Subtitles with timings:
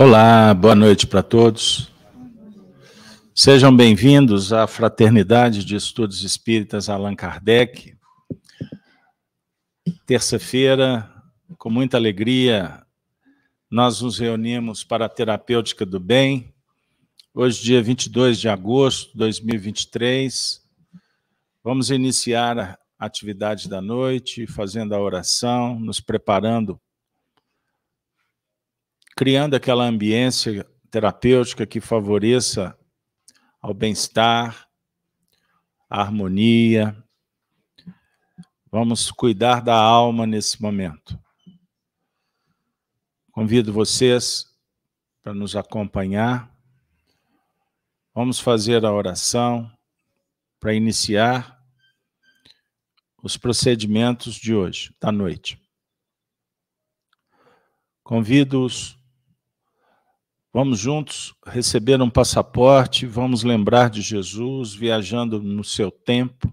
[0.00, 1.90] Olá, boa noite para todos.
[3.34, 7.96] Sejam bem-vindos à Fraternidade de Estudos Espíritas Allan Kardec.
[10.06, 11.12] Terça-feira,
[11.58, 12.86] com muita alegria,
[13.68, 16.54] nós nos reunimos para a Terapêutica do Bem.
[17.34, 20.62] Hoje, dia 22 de agosto de 2023,
[21.64, 26.80] vamos iniciar a atividade da noite, fazendo a oração, nos preparando
[29.18, 32.78] criando aquela ambiência terapêutica que favoreça
[33.60, 34.68] ao bem-estar,
[35.90, 36.96] a harmonia.
[38.70, 41.18] Vamos cuidar da alma nesse momento.
[43.32, 44.46] Convido vocês
[45.20, 46.56] para nos acompanhar.
[48.14, 49.68] Vamos fazer a oração
[50.60, 51.60] para iniciar
[53.20, 55.60] os procedimentos de hoje, da noite.
[58.04, 58.96] Convido-os
[60.52, 66.52] Vamos juntos receber um passaporte, vamos lembrar de Jesus viajando no seu tempo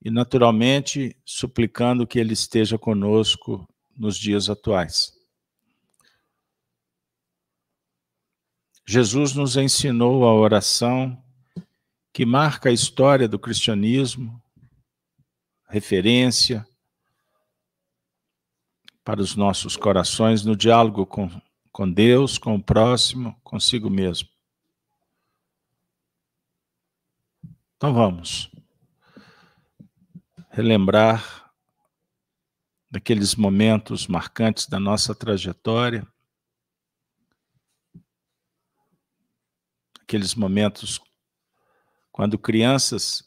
[0.00, 5.12] e, naturalmente, suplicando que Ele esteja conosco nos dias atuais.
[8.86, 11.20] Jesus nos ensinou a oração
[12.12, 14.40] que marca a história do cristianismo,
[15.68, 16.66] referência
[19.04, 21.28] para os nossos corações no diálogo com
[21.78, 24.28] com Deus, com o próximo, consigo mesmo.
[27.76, 28.50] Então vamos
[30.50, 31.54] relembrar
[32.90, 36.04] daqueles momentos marcantes da nossa trajetória,
[40.00, 41.00] aqueles momentos
[42.10, 43.22] quando crianças,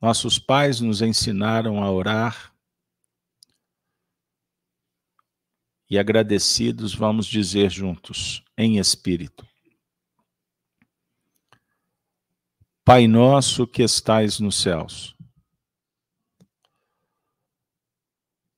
[0.00, 2.49] nossos pais nos ensinaram a orar,
[5.90, 9.44] e agradecidos vamos dizer juntos, em espírito.
[12.84, 15.16] Pai nosso que estais nos céus,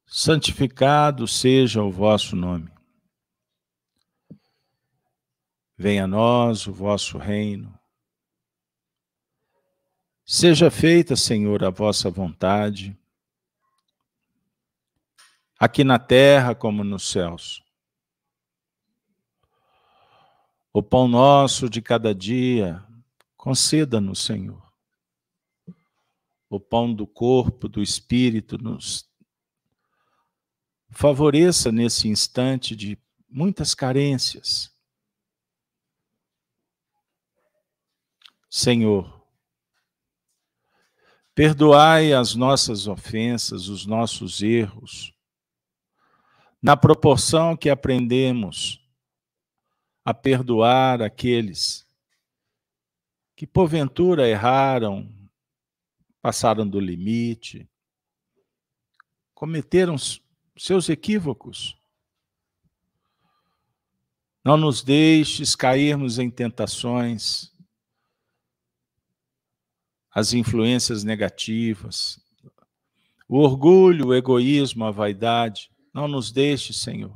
[0.06, 2.70] santificado seja o vosso nome.
[5.76, 7.76] Venha a nós o vosso reino.
[10.24, 12.96] Seja feita, Senhor, a vossa vontade
[15.62, 17.62] aqui na terra como nos céus.
[20.72, 22.84] O pão nosso de cada dia,
[23.36, 24.60] conceda-nos, Senhor.
[26.50, 29.08] O pão do corpo, do espírito, nos
[30.90, 32.98] favoreça nesse instante de
[33.30, 34.74] muitas carências.
[38.50, 39.24] Senhor,
[41.36, 45.14] perdoai as nossas ofensas, os nossos erros,
[46.62, 48.80] na proporção que aprendemos
[50.04, 51.84] a perdoar aqueles
[53.34, 55.12] que porventura erraram,
[56.20, 57.68] passaram do limite,
[59.34, 59.96] cometeram
[60.56, 61.76] seus equívocos.
[64.44, 67.52] Não nos deixes cairmos em tentações,
[70.12, 72.20] as influências negativas,
[73.26, 75.71] o orgulho, o egoísmo, a vaidade.
[75.92, 77.14] Não nos deixe, Senhor,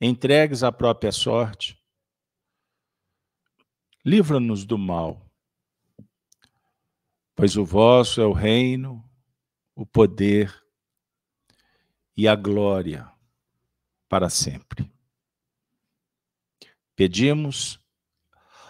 [0.00, 1.76] entregues à própria sorte.
[4.04, 5.28] Livra-nos do mal,
[7.34, 9.04] pois o vosso é o reino,
[9.74, 10.54] o poder
[12.16, 13.10] e a glória
[14.08, 14.90] para sempre.
[16.94, 17.80] Pedimos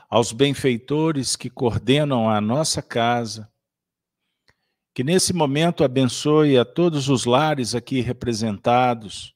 [0.09, 3.53] aos benfeitores que coordenam a nossa casa,
[4.97, 9.35] que nesse momento abençoe a todos os lares aqui representados,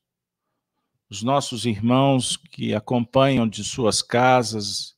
[1.10, 4.97] os nossos irmãos que acompanham de suas casas,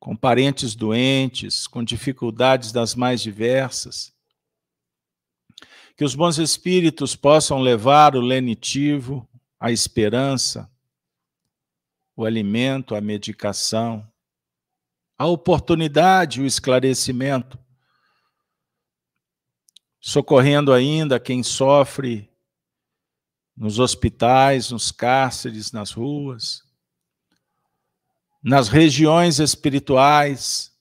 [0.00, 4.12] com parentes doentes, com dificuldades das mais diversas.
[5.96, 9.28] Que os bons espíritos possam levar o lenitivo,
[9.60, 10.68] a esperança,
[12.16, 14.04] o alimento, a medicação,
[15.16, 17.59] a oportunidade, o esclarecimento
[20.00, 22.30] socorrendo ainda quem sofre
[23.54, 26.64] nos hospitais, nos cárceres, nas ruas,
[28.42, 30.74] nas regiões espirituais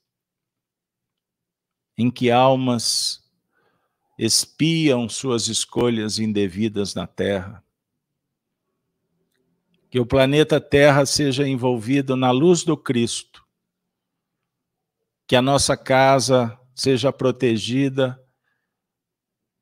[1.98, 3.22] em que almas
[4.18, 7.62] espiam suas escolhas indevidas na Terra.
[9.90, 13.46] Que o planeta Terra seja envolvido na luz do Cristo.
[15.28, 18.18] Que a nossa casa seja protegida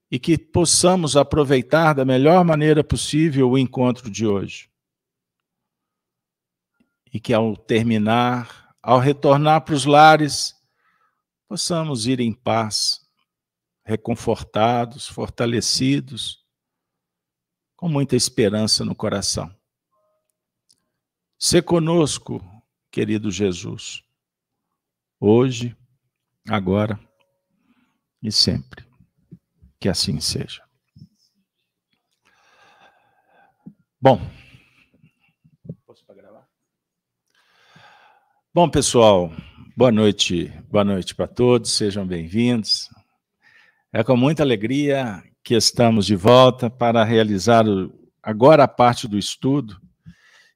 [0.10, 4.70] e que possamos aproveitar da melhor maneira possível o encontro de hoje.
[7.14, 10.56] E que ao terminar, ao retornar para os lares,
[11.48, 13.02] possamos ir em paz,
[13.86, 16.46] reconfortados, fortalecidos,
[17.76, 19.54] com muita esperança no coração.
[21.38, 22.42] Se conosco,
[22.92, 24.04] querido Jesus,
[25.20, 25.76] hoje,
[26.48, 27.00] agora
[28.24, 28.87] e sempre.
[29.80, 30.64] Que assim seja.
[34.02, 34.20] Bom.
[35.86, 36.48] Posso gravar?
[38.52, 39.32] Bom, pessoal,
[39.76, 40.52] boa noite.
[40.68, 42.90] Boa noite para todos, sejam bem-vindos.
[43.94, 47.64] É com muita alegria que estamos de volta para realizar
[48.24, 49.80] agora a parte do estudo.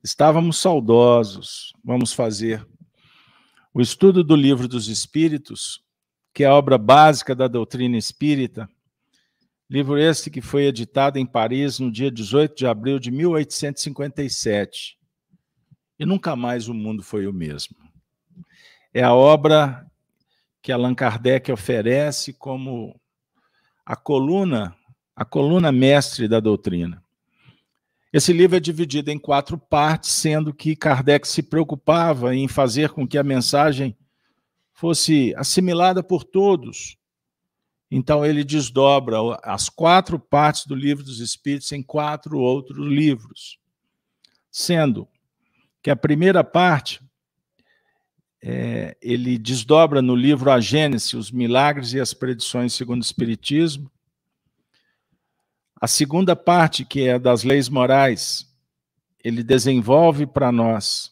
[0.03, 2.67] Estávamos saudosos, vamos fazer
[3.71, 5.83] o estudo do Livro dos Espíritos,
[6.33, 8.67] que é a obra básica da doutrina espírita,
[9.71, 14.97] livro este que foi editado em Paris no dia 18 de abril de 1857.
[15.97, 17.77] E nunca mais o mundo foi o mesmo.
[18.93, 19.89] É a obra
[20.61, 22.99] que Allan Kardec oferece como
[23.85, 24.75] a coluna,
[25.15, 27.01] a coluna mestre da doutrina.
[28.11, 33.07] Esse livro é dividido em quatro partes, sendo que Kardec se preocupava em fazer com
[33.07, 33.95] que a mensagem
[34.73, 36.97] fosse assimilada por todos.
[37.93, 43.59] Então, ele desdobra as quatro partes do livro dos Espíritos em quatro outros livros,
[44.49, 45.05] sendo
[45.83, 47.01] que a primeira parte
[48.41, 53.91] é, ele desdobra no livro A Gênese, os milagres e as predições segundo o Espiritismo.
[55.79, 58.49] A segunda parte, que é das leis morais,
[59.21, 61.11] ele desenvolve para nós,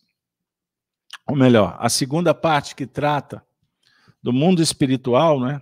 [1.28, 3.44] ou melhor, a segunda parte que trata
[4.24, 5.62] do mundo espiritual, né?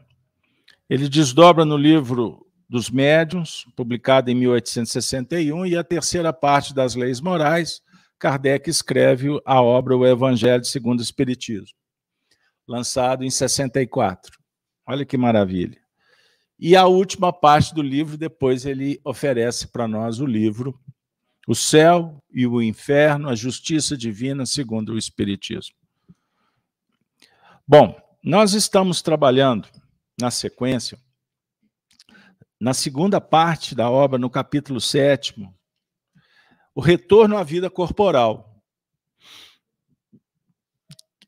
[0.90, 7.20] Ele desdobra no livro dos Médiuns, publicado em 1861, e a terceira parte das leis
[7.20, 7.82] morais,
[8.20, 11.78] Kardec escreve a obra O Evangelho segundo o Espiritismo,
[12.68, 14.38] lançado em 64.
[14.86, 15.80] Olha que maravilha.
[16.60, 20.80] E a última parte do livro, depois ele oferece para nós o livro
[21.48, 25.76] O Céu e o Inferno, a Justiça Divina segundo o Espiritismo.
[27.68, 29.68] Bom, nós estamos trabalhando
[30.20, 31.00] na sequência,
[32.60, 35.56] na segunda parte da obra, no capítulo sétimo,
[36.74, 38.64] o retorno à vida corporal.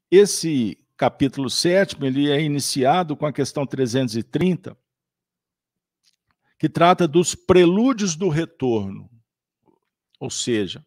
[0.10, 4.76] Esse capítulo sétimo ele é iniciado com a questão 330,
[6.58, 9.10] que trata dos prelúdios do retorno,
[10.20, 10.86] ou seja,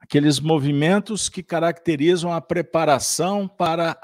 [0.00, 3.98] aqueles movimentos que caracterizam a preparação para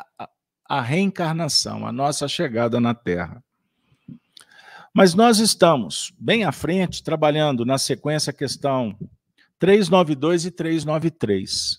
[0.70, 3.43] a reencarnação, a nossa chegada na Terra.
[4.94, 8.96] Mas nós estamos bem à frente, trabalhando na sequência questão
[9.58, 11.76] 392 e 393.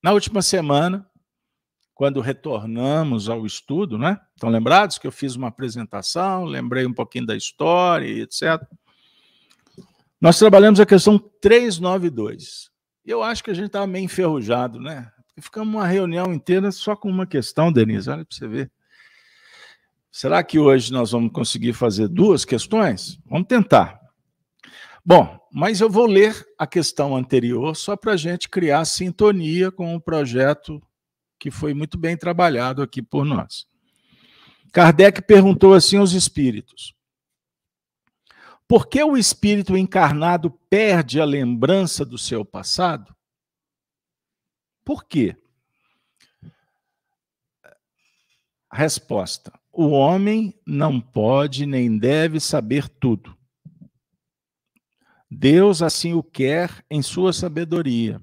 [0.00, 1.04] Na última semana,
[1.92, 4.20] quando retornamos ao estudo, né?
[4.36, 8.64] Estão lembrados que eu fiz uma apresentação, lembrei um pouquinho da história e etc.
[10.20, 12.70] Nós trabalhamos a questão 392.
[13.04, 15.10] Eu acho que a gente estava meio enferrujado, né?
[15.38, 18.72] E ficamos uma reunião inteira só com uma questão, Denise, olha para você ver.
[20.10, 23.20] Será que hoje nós vamos conseguir fazer duas questões?
[23.24, 24.00] Vamos tentar.
[25.04, 29.94] Bom, mas eu vou ler a questão anterior só para a gente criar sintonia com
[29.94, 30.82] o projeto
[31.38, 33.64] que foi muito bem trabalhado aqui por nós.
[34.72, 36.92] Kardec perguntou assim aos espíritos:
[38.66, 43.14] Por que o espírito encarnado perde a lembrança do seu passado?
[44.88, 45.36] Por quê?
[48.72, 53.36] Resposta: O homem não pode nem deve saber tudo.
[55.30, 58.18] Deus assim o quer em sua sabedoria.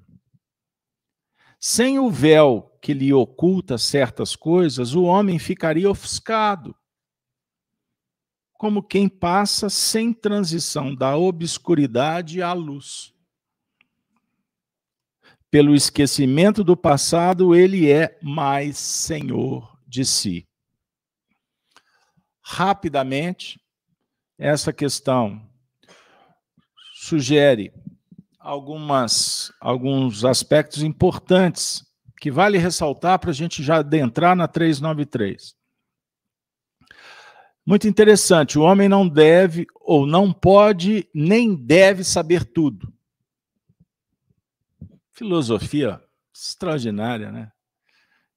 [1.60, 6.76] Sem o véu que lhe oculta certas coisas, o homem ficaria ofuscado,
[8.54, 13.15] como quem passa sem transição da obscuridade à luz
[15.56, 20.46] pelo esquecimento do passado, ele é mais senhor de si.
[22.44, 23.58] Rapidamente,
[24.38, 25.42] essa questão
[26.96, 27.72] sugere
[28.38, 31.86] algumas, alguns aspectos importantes
[32.20, 35.56] que vale ressaltar para a gente já adentrar na 393.
[37.66, 42.94] Muito interessante, o homem não deve ou não pode nem deve saber tudo.
[45.16, 46.02] Filosofia
[46.34, 47.52] extraordinária, né?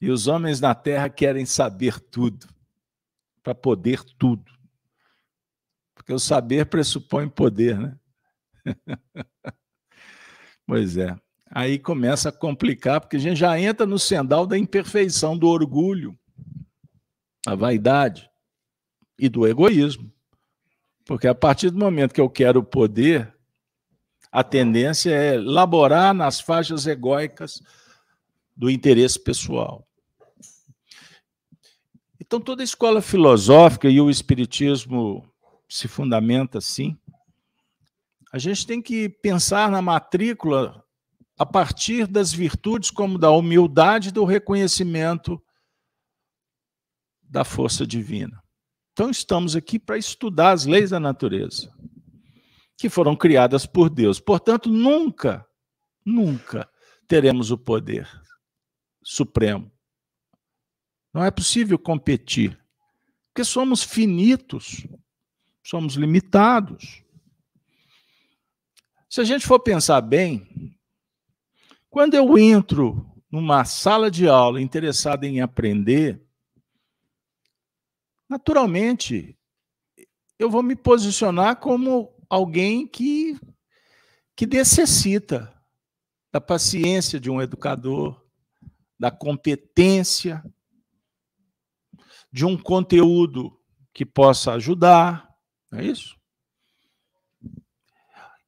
[0.01, 2.47] E os homens na Terra querem saber tudo,
[3.43, 4.53] para poder tudo.
[5.93, 7.99] Porque o saber pressupõe poder, né?
[10.65, 11.19] pois é.
[11.51, 16.17] Aí começa a complicar, porque a gente já entra no sendal da imperfeição, do orgulho,
[17.45, 18.31] da vaidade
[19.19, 20.13] e do egoísmo.
[21.05, 23.35] Porque a partir do momento que eu quero poder,
[24.31, 27.63] a tendência é laborar nas faixas egóicas
[28.57, 29.87] do interesse pessoal.
[32.21, 35.27] Então, toda a escola filosófica e o espiritismo
[35.69, 36.99] se fundamenta assim.
[38.31, 40.85] A gente tem que pensar na matrícula
[41.39, 45.41] a partir das virtudes como da humildade do reconhecimento
[47.23, 48.43] da força divina.
[48.93, 51.73] Então, estamos aqui para estudar as leis da natureza,
[52.79, 54.21] que foram criadas por Deus.
[54.21, 55.45] Portanto, nunca,
[56.07, 56.71] nunca
[57.09, 58.09] teremos o poder
[59.03, 59.71] supremo.
[61.13, 62.57] Não é possível competir,
[63.27, 64.87] porque somos finitos,
[65.61, 67.03] somos limitados.
[69.11, 70.79] Se a gente for pensar bem,
[71.91, 76.23] quando eu entro numa sala de aula interessado em aprender,
[78.29, 79.37] naturalmente,
[80.39, 83.39] eu vou me posicionar como alguém que,
[84.37, 85.53] que necessita
[86.33, 88.23] da paciência de um educador,
[88.99, 90.43] da competência,
[92.31, 93.59] de um conteúdo
[93.93, 95.29] que possa ajudar,
[95.71, 96.17] não é isso?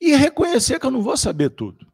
[0.00, 1.90] E reconhecer que eu não vou saber tudo.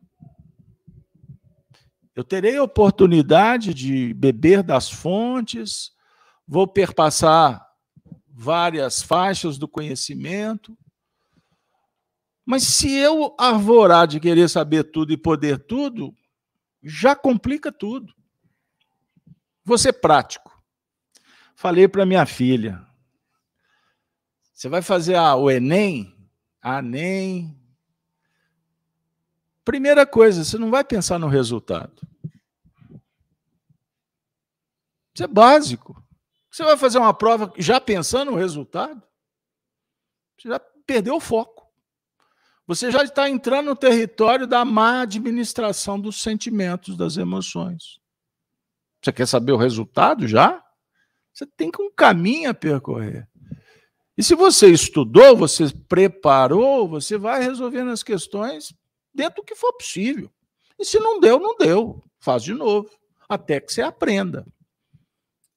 [2.14, 5.90] Eu terei oportunidade de beber das fontes,
[6.46, 7.66] vou perpassar
[8.28, 10.76] várias faixas do conhecimento.
[12.46, 16.16] Mas se eu arvorar de querer saber tudo e poder tudo,
[16.80, 18.14] já complica tudo.
[19.76, 20.56] Ser prático.
[21.56, 22.86] Falei para minha filha:
[24.54, 26.16] você vai fazer o Enem?
[26.62, 27.56] A NEM.
[29.64, 32.06] Primeira coisa, você não vai pensar no resultado.
[35.14, 36.02] Isso é básico.
[36.50, 39.02] Você vai fazer uma prova já pensando no resultado?
[40.36, 41.55] Você já perdeu o foco.
[42.66, 48.00] Você já está entrando no território da má administração dos sentimentos, das emoções.
[49.00, 50.62] Você quer saber o resultado já?
[51.32, 53.28] Você tem um caminho a percorrer.
[54.18, 58.74] E se você estudou, você preparou, você vai resolvendo as questões
[59.14, 60.30] dentro do que for possível.
[60.78, 62.02] E se não deu, não deu.
[62.18, 62.90] Faz de novo,
[63.28, 64.46] até que você aprenda.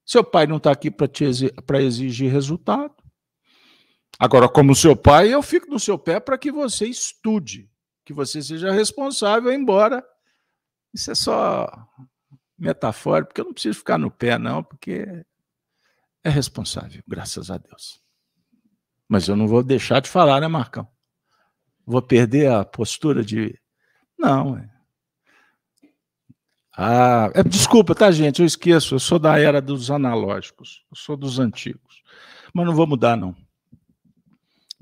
[0.06, 2.94] Seu pai não está aqui para exigir resultado.
[4.20, 7.72] Agora, como seu pai, eu fico no seu pé para que você estude,
[8.04, 10.06] que você seja responsável, embora
[10.94, 11.72] isso é só
[12.58, 15.06] metafórico, porque eu não preciso ficar no pé, não, porque
[16.22, 18.02] é responsável, graças a Deus.
[19.08, 20.86] Mas eu não vou deixar de falar, né, Marcão?
[21.86, 23.58] Vou perder a postura de.
[24.18, 24.70] Não, é.
[26.78, 28.42] Ah, é, desculpa, tá, gente?
[28.42, 28.96] Eu esqueço.
[28.96, 30.86] Eu sou da era dos analógicos.
[30.92, 32.04] Eu sou dos antigos.
[32.54, 33.36] Mas não vou mudar, não.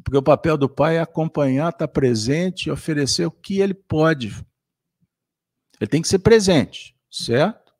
[0.08, 3.74] Porque o papel do pai é acompanhar, estar tá presente e oferecer o que ele
[3.74, 4.30] pode.
[5.82, 7.74] Ele tem que ser presente, certo?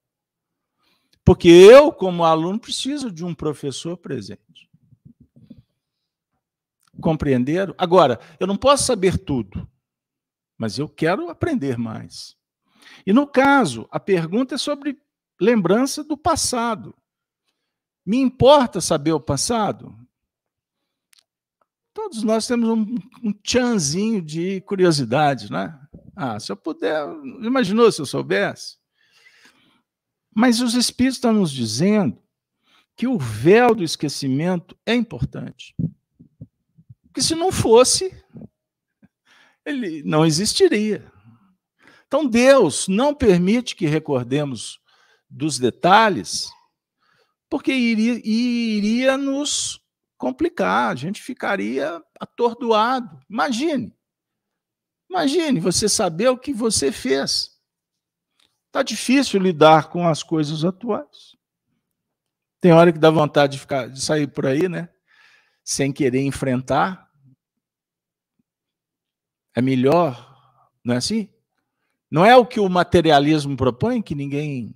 [1.24, 4.70] Porque eu, como aluno, preciso de um professor presente.
[7.00, 7.74] Compreenderam?
[7.78, 9.66] Agora, eu não posso saber tudo,
[10.58, 12.36] mas eu quero aprender mais.
[13.06, 15.02] E no caso, a pergunta é sobre
[15.40, 16.94] lembrança do passado.
[18.06, 19.98] Me importa saber o passado?
[21.98, 25.76] Todos nós temos um, um tchanzinho de curiosidade, né?
[26.16, 27.04] Ah, se eu puder,
[27.42, 28.78] imaginou se eu soubesse?
[30.32, 32.22] Mas os Espíritos estão nos dizendo
[32.96, 35.76] que o véu do esquecimento é importante.
[37.08, 38.16] Porque se não fosse,
[39.66, 41.12] ele não existiria.
[42.06, 44.80] Então, Deus não permite que recordemos
[45.28, 46.48] dos detalhes,
[47.50, 49.82] porque iria, iria nos
[50.18, 53.20] complicar, a gente ficaria atordoado.
[53.30, 53.96] Imagine.
[55.10, 57.58] Imagine você saber o que você fez.
[58.68, 61.38] Está difícil lidar com as coisas atuais.
[62.60, 64.90] Tem hora que dá vontade de, ficar, de sair por aí, né?
[65.64, 67.08] Sem querer enfrentar.
[69.56, 71.30] É melhor, não é assim?
[72.10, 74.76] Não é o que o materialismo propõe, que ninguém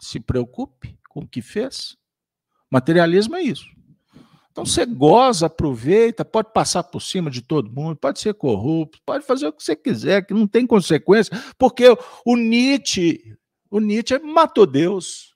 [0.00, 1.96] se preocupe com o que fez?
[2.70, 3.66] Materialismo é isso.
[4.52, 9.24] Então você goza, aproveita, pode passar por cima de todo mundo, pode ser corrupto, pode
[9.24, 11.86] fazer o que você quiser, que não tem consequência, porque
[12.24, 13.34] o Nietzsche,
[13.70, 15.34] o Nietzsche matou Deus.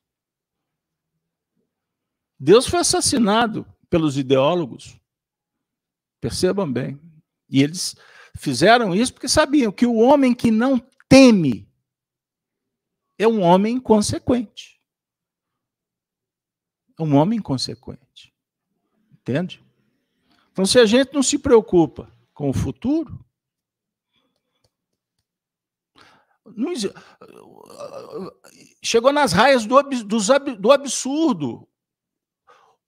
[2.38, 5.00] Deus foi assassinado pelos ideólogos,
[6.20, 7.00] Percebam bem.
[7.48, 7.94] E eles
[8.36, 11.70] fizeram isso porque sabiam que o homem que não teme
[13.18, 14.80] é um homem inconsequente.
[16.98, 18.05] É um homem inconsequente.
[19.26, 19.60] Entende?
[20.52, 23.18] Então, se a gente não se preocupa com o futuro,
[26.54, 26.72] não,
[28.80, 31.66] chegou nas raias do, do absurdo.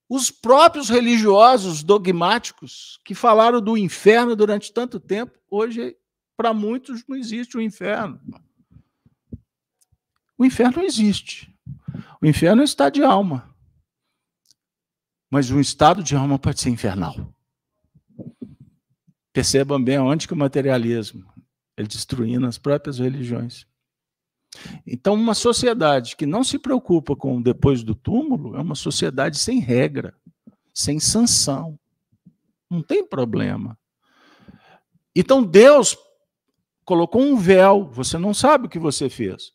[0.08, 5.96] Os próprios religiosos dogmáticos que falaram do inferno durante tanto tempo, hoje,
[6.36, 8.20] para muitos, não existe o inferno.
[10.38, 11.52] O inferno existe.
[12.22, 13.54] O inferno é um estado de alma.
[15.30, 17.32] Mas um estado de alma pode ser infernal.
[19.32, 21.26] Percebam bem onde que o materialismo
[21.78, 23.64] ele destruindo as próprias religiões.
[24.84, 29.60] Então, uma sociedade que não se preocupa com depois do túmulo é uma sociedade sem
[29.60, 30.12] regra,
[30.74, 31.78] sem sanção.
[32.68, 33.78] Não tem problema.
[35.14, 35.96] Então, Deus
[36.84, 39.52] colocou um véu, você não sabe o que você fez.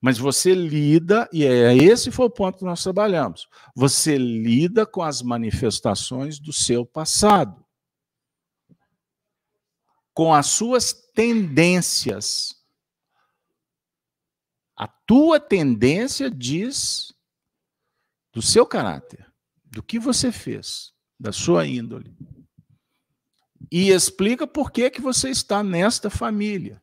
[0.00, 3.48] Mas você lida, e é esse foi o ponto que nós trabalhamos.
[3.74, 7.64] Você lida com as manifestações do seu passado
[10.18, 12.52] com as suas tendências.
[14.76, 17.14] A tua tendência diz
[18.32, 22.16] do seu caráter, do que você fez, da sua índole.
[23.70, 26.82] E explica por que, que você está nesta família.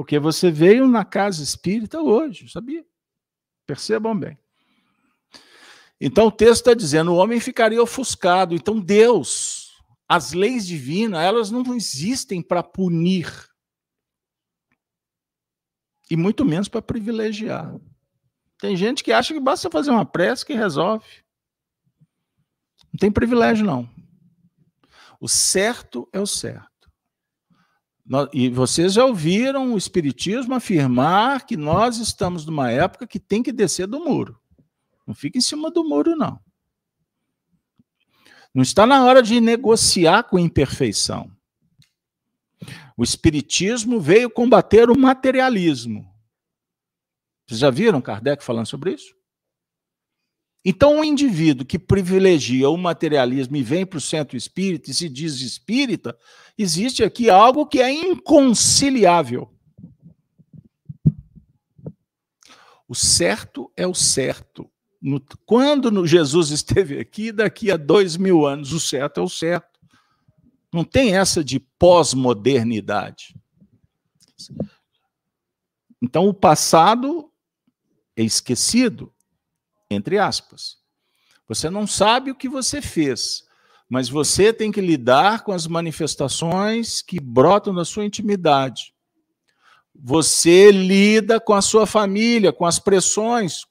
[0.00, 2.82] Porque você veio na casa espírita hoje, sabia?
[3.66, 4.38] Percebam bem.
[6.00, 8.54] Então o texto está dizendo: o homem ficaria ofuscado.
[8.54, 9.78] Então Deus
[10.08, 13.30] as leis divinas, elas não existem para punir.
[16.10, 17.78] E muito menos para privilegiar.
[18.58, 21.04] Tem gente que acha que basta fazer uma prece que resolve.
[22.90, 23.86] Não tem privilégio, não.
[25.20, 26.69] O certo é o certo.
[28.32, 33.52] E vocês já ouviram o Espiritismo afirmar que nós estamos numa época que tem que
[33.52, 34.40] descer do muro.
[35.06, 36.40] Não fica em cima do muro, não.
[38.52, 41.30] Não está na hora de negociar com imperfeição.
[42.96, 46.12] O Espiritismo veio combater o materialismo.
[47.46, 49.14] Vocês já viram Kardec falando sobre isso?
[50.64, 55.08] Então, um indivíduo que privilegia o materialismo e vem para o centro espírita e se
[55.08, 56.16] diz espírita,
[56.58, 59.50] existe aqui algo que é inconciliável.
[62.86, 64.70] O certo é o certo,
[65.46, 69.80] quando Jesus esteve aqui, daqui a dois mil anos, o certo é o certo.
[70.72, 73.34] Não tem essa de pós-modernidade.
[76.02, 77.32] Então, o passado
[78.14, 79.12] é esquecido,
[79.90, 80.78] entre aspas.
[81.48, 83.44] Você não sabe o que você fez,
[83.88, 88.94] mas você tem que lidar com as manifestações que brotam da sua intimidade.
[89.92, 93.66] Você lida com a sua família, com as pressões,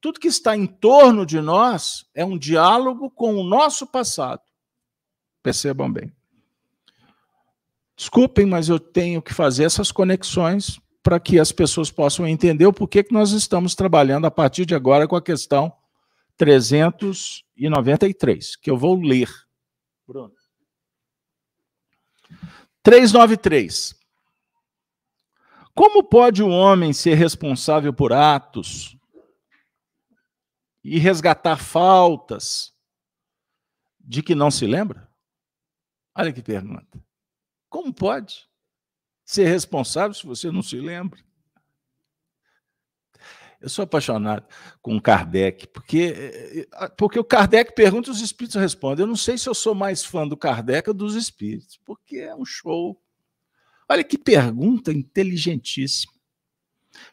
[0.00, 4.42] tudo que está em torno de nós é um diálogo com o nosso passado.
[5.42, 6.12] Percebam bem.
[7.96, 12.72] Desculpem, mas eu tenho que fazer essas conexões para que as pessoas possam entender o
[12.72, 15.72] porquê que nós estamos trabalhando a partir de agora com a questão
[16.36, 19.30] 393, que eu vou ler.
[20.06, 20.34] Bruno.
[22.82, 23.96] 393.
[25.74, 28.96] Como pode o homem ser responsável por atos
[30.82, 32.74] e resgatar faltas
[34.00, 35.08] de que não se lembra?
[36.14, 36.98] Olha que pergunta.
[37.68, 38.47] Como pode
[39.28, 41.20] ser responsável se você não se lembra?
[43.60, 44.46] Eu sou apaixonado
[44.80, 49.02] com Kardec, porque, porque o Kardec pergunta e os espíritos respondem.
[49.02, 52.34] Eu não sei se eu sou mais fã do Kardec ou dos espíritos, porque é
[52.34, 52.98] um show.
[53.86, 56.14] Olha que pergunta inteligentíssima.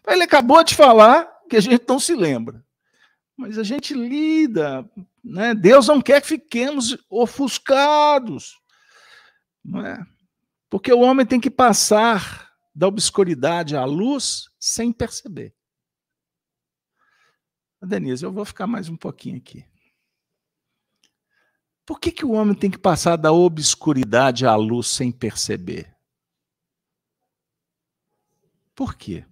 [0.08, 2.64] Ele acabou de falar que a gente não se lembra.
[3.36, 4.90] Mas a gente lida,
[5.22, 5.54] né?
[5.54, 8.58] Deus não quer que fiquemos ofuscados,
[9.64, 10.06] não é?
[10.70, 15.56] Porque o homem tem que passar da obscuridade à luz sem perceber.
[17.82, 19.66] Denise, eu vou ficar mais um pouquinho aqui.
[21.86, 25.96] Por que, que o homem tem que passar da obscuridade à luz sem perceber?
[28.74, 29.24] Por quê?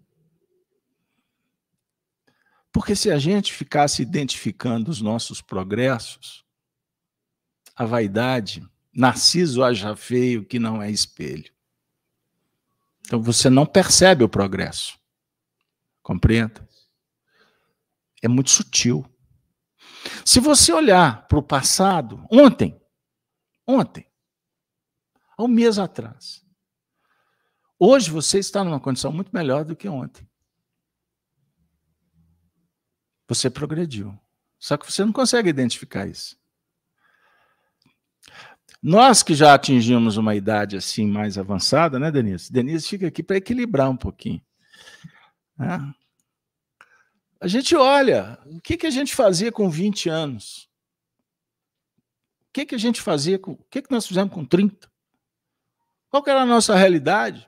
[2.72, 6.46] Porque se a gente ficasse identificando os nossos progressos,
[7.76, 11.52] a vaidade, Narciso haja feio que não é espelho.
[13.06, 15.00] Então você não percebe o progresso.
[16.02, 16.68] Compreenda?
[18.22, 19.06] É muito sutil.
[20.26, 22.80] Se você olhar para o passado, ontem,
[23.66, 24.08] ontem,
[25.38, 26.44] há um mês atrás.
[27.80, 30.30] Hoje você está numa condição muito melhor do que ontem.
[33.28, 34.18] Você progrediu.
[34.60, 36.38] Só que você não consegue identificar isso.
[38.84, 42.52] Nós que já atingimos uma idade assim mais avançada, né, Denise?
[42.52, 44.42] Denise fica aqui para equilibrar um pouquinho.
[45.58, 45.94] Né?
[47.40, 50.70] A gente olha, o que, que a gente fazia com 20 anos?
[52.50, 53.54] O que, que a gente fazia com.
[53.54, 54.92] O que, que nós fizemos com 30?
[56.10, 57.48] Qual era a nossa realidade?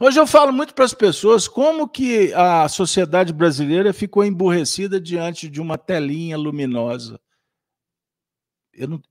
[0.00, 5.46] Hoje eu falo muito para as pessoas como que a sociedade brasileira ficou emburrecida diante
[5.46, 7.20] de uma telinha luminosa.
[8.72, 9.02] Eu não...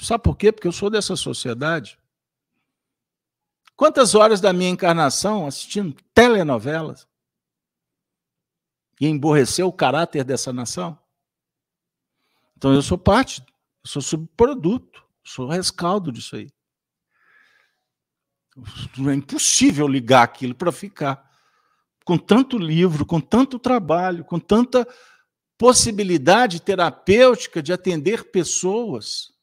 [0.00, 0.52] Sabe por quê?
[0.52, 1.98] Porque eu sou dessa sociedade.
[3.76, 7.06] Quantas horas da minha encarnação assistindo telenovelas
[9.00, 10.98] e emborreceu o caráter dessa nação?
[12.56, 16.50] Então eu sou parte, eu sou subproduto, sou rescaldo disso aí.
[19.08, 21.28] É impossível ligar aquilo para ficar.
[22.04, 24.86] Com tanto livro, com tanto trabalho, com tanta
[25.56, 29.37] possibilidade terapêutica de atender pessoas.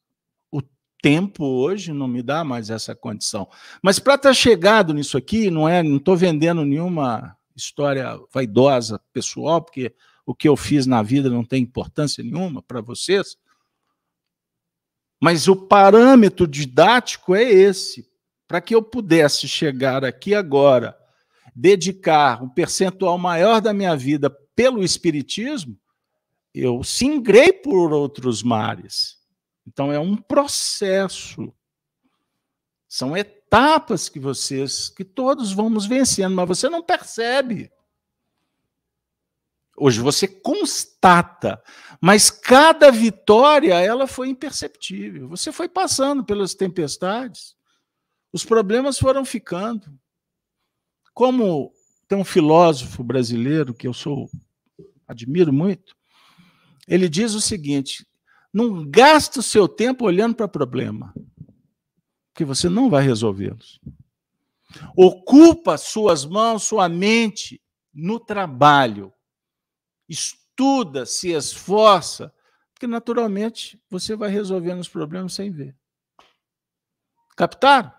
[1.06, 3.48] Tempo hoje não me dá mais essa condição.
[3.80, 9.00] Mas para estar tá chegado nisso aqui, não é, não estou vendendo nenhuma história vaidosa
[9.14, 9.94] pessoal, porque
[10.26, 13.38] o que eu fiz na vida não tem importância nenhuma para vocês.
[15.22, 18.10] Mas o parâmetro didático é esse
[18.48, 20.98] para que eu pudesse chegar aqui agora,
[21.56, 25.78] dedicar um percentual maior da minha vida pelo Espiritismo,
[26.52, 29.24] eu singrei por outros mares.
[29.68, 31.54] Então é um processo.
[32.88, 37.72] São etapas que vocês, que todos vamos vencendo, mas você não percebe.
[39.78, 41.62] Hoje você constata,
[42.00, 45.28] mas cada vitória ela foi imperceptível.
[45.28, 47.56] Você foi passando pelas tempestades.
[48.32, 49.98] Os problemas foram ficando.
[51.14, 51.74] Como
[52.08, 54.30] tem um filósofo brasileiro que eu sou
[55.08, 55.96] admiro muito,
[56.88, 58.08] ele diz o seguinte:
[58.56, 61.14] não gaste o seu tempo olhando para problema,
[62.34, 63.82] que você não vai resolvê-los.
[64.96, 67.62] Ocupa suas mãos, sua mente
[67.94, 69.12] no trabalho.
[70.08, 72.34] Estuda, se esforça,
[72.74, 75.76] porque naturalmente você vai resolvendo os problemas sem ver.
[77.36, 77.92] Captaram?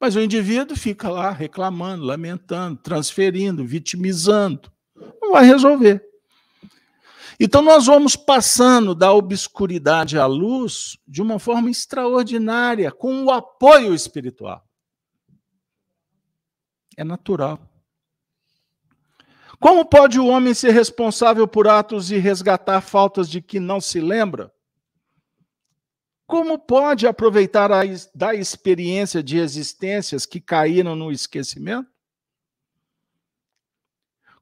[0.00, 4.72] Mas o indivíduo fica lá reclamando, lamentando, transferindo, vitimizando.
[5.20, 6.11] Não vai resolver.
[7.44, 13.92] Então, nós vamos passando da obscuridade à luz de uma forma extraordinária, com o apoio
[13.92, 14.64] espiritual.
[16.96, 17.58] É natural.
[19.58, 24.00] Como pode o homem ser responsável por atos e resgatar faltas de que não se
[24.00, 24.54] lembra?
[26.24, 27.80] Como pode aproveitar a,
[28.14, 31.91] da experiência de existências que caíram no esquecimento?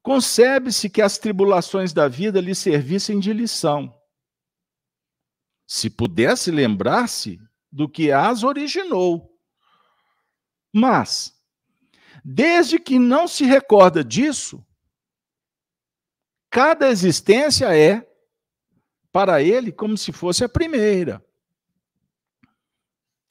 [0.02, 3.94] Concebe-se que as tribulações da vida lhe servissem de lição.
[5.66, 7.38] Se pudesse lembrar-se
[7.70, 9.30] do que as originou.
[10.72, 11.38] Mas,
[12.24, 14.64] desde que não se recorda disso,
[16.48, 18.06] cada existência é,
[19.12, 21.24] para ele, como se fosse a primeira.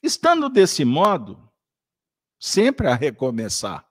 [0.02, 1.50] Estando desse modo,
[2.38, 3.89] sempre a recomeçar.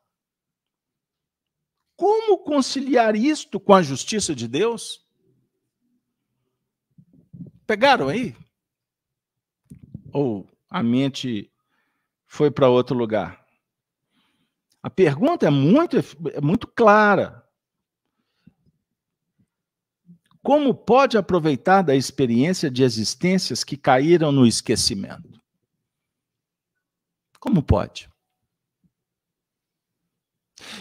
[1.99, 5.05] Como conciliar isto com a justiça de Deus?
[7.67, 8.37] Pegaram aí?
[10.13, 11.51] Ou a mente
[12.25, 13.45] foi para outro lugar?
[14.81, 15.97] A pergunta é muito,
[16.33, 17.45] é muito clara.
[20.41, 25.37] Como pode aproveitar da experiência de existências que caíram no esquecimento?
[27.41, 28.08] Como pode?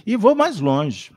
[0.07, 1.15] E vou mais longe.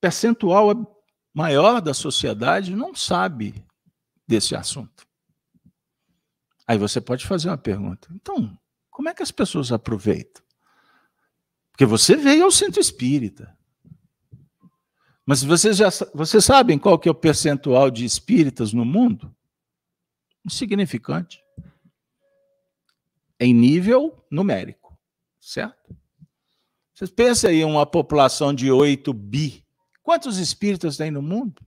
[0.00, 1.02] Percentual
[1.32, 3.64] maior da sociedade não sabe
[4.26, 5.06] desse assunto.
[6.66, 8.08] Aí você pode fazer uma pergunta.
[8.14, 8.56] Então,
[8.90, 10.42] como é que as pessoas aproveitam?
[11.70, 13.56] Porque você veio ao centro espírita.
[15.26, 19.34] Mas vocês já vocês sabem qual que é o percentual de espíritas no mundo?
[20.44, 21.42] Insignificante
[23.40, 24.96] em nível numérico,
[25.40, 25.96] certo?
[26.94, 29.64] Vocês pensam aí uma população de 8 bi.
[30.02, 31.60] Quantos espíritas tem no mundo?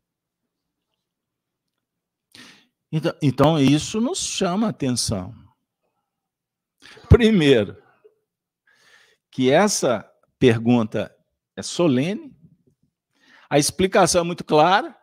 [2.91, 5.35] Então, então isso nos chama a atenção.
[7.09, 7.75] Primeiro,
[9.29, 10.09] que essa
[10.39, 11.13] pergunta
[11.55, 12.35] é solene,
[13.49, 14.95] a explicação é muito clara,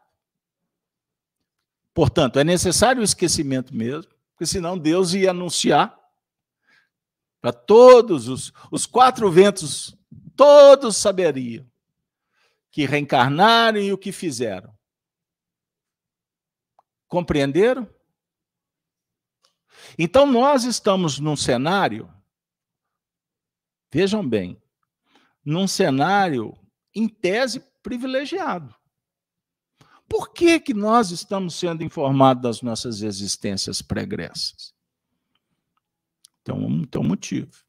[1.93, 4.13] portanto, é necessário o esquecimento mesmo.
[4.33, 5.97] Porque senão Deus ia anunciar
[7.41, 9.97] para todos os, os quatro ventos,
[10.37, 11.69] todos saberiam
[12.71, 14.77] que reencarnaram e o que fizeram.
[17.07, 17.89] Compreenderam?
[19.99, 22.13] Então, nós estamos num cenário,
[23.93, 24.61] vejam bem,
[25.45, 26.59] num cenário,
[26.95, 28.75] em tese, privilegiado.
[30.09, 34.75] Por que, que nós estamos sendo informados das nossas existências pregressas?
[36.43, 37.64] Então, tem um motivo.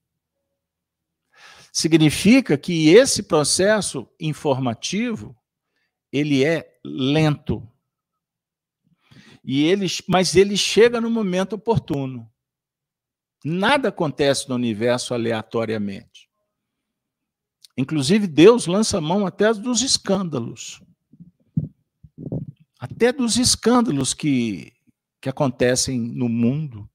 [1.75, 5.35] Significa que esse processo informativo
[6.11, 7.67] ele é lento.
[9.43, 12.31] E ele, mas ele chega no momento oportuno.
[13.43, 16.29] Nada acontece no universo aleatoriamente.
[17.77, 20.81] Inclusive, Deus lança mão até dos escândalos
[22.85, 24.71] até dos escândalos que,
[25.19, 26.87] que acontecem no mundo.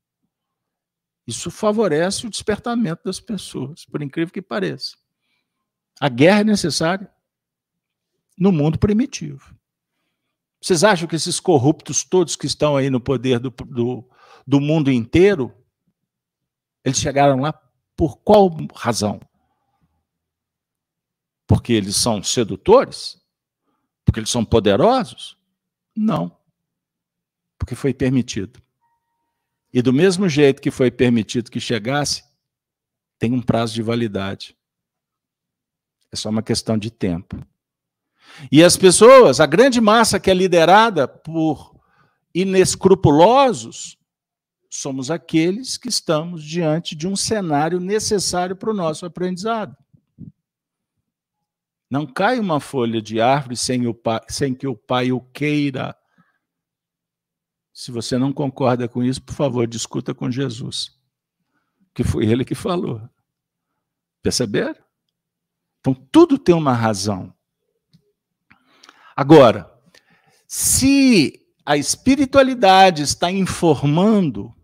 [1.26, 4.96] Isso favorece o despertamento das pessoas, por incrível que pareça.
[6.00, 7.10] A guerra é necessária
[8.36, 9.54] no mundo primitivo.
[10.60, 14.08] Vocês acham que esses corruptos todos que estão aí no poder do, do,
[14.46, 15.54] do mundo inteiro,
[16.84, 17.52] eles chegaram lá
[17.96, 19.20] por qual razão?
[21.46, 23.20] Porque eles são sedutores?
[24.04, 25.36] Porque eles são poderosos?
[25.94, 26.36] Não.
[27.58, 28.62] Porque foi permitido.
[29.72, 32.24] E do mesmo jeito que foi permitido que chegasse,
[33.18, 34.56] tem um prazo de validade.
[36.12, 37.44] É só uma questão de tempo.
[38.50, 41.78] E as pessoas, a grande massa que é liderada por
[42.34, 43.98] inescrupulosos,
[44.68, 49.76] somos aqueles que estamos diante de um cenário necessário para o nosso aprendizado.
[51.90, 55.96] Não cai uma folha de árvore sem, pai, sem que o pai o queira.
[57.80, 60.90] Se você não concorda com isso, por favor, discuta com Jesus.
[61.94, 63.00] Que foi ele que falou.
[64.22, 64.84] Perceberam?
[65.78, 67.34] Então, tudo tem uma razão.
[69.16, 69.74] Agora,
[70.46, 74.54] se a espiritualidade está informando,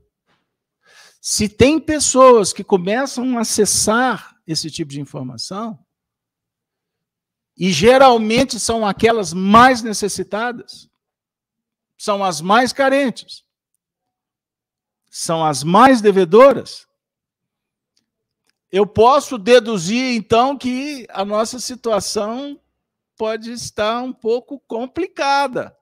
[1.19, 5.83] se tem pessoas que começam a acessar esse tipo de informação,
[7.57, 10.91] e geralmente são aquelas mais necessitadas,
[11.97, 13.45] são as mais carentes,
[15.11, 16.87] são as mais devedoras.
[18.71, 22.61] Eu posso deduzir, então, que a nossa situação
[23.17, 25.77] pode estar um pouco complicada.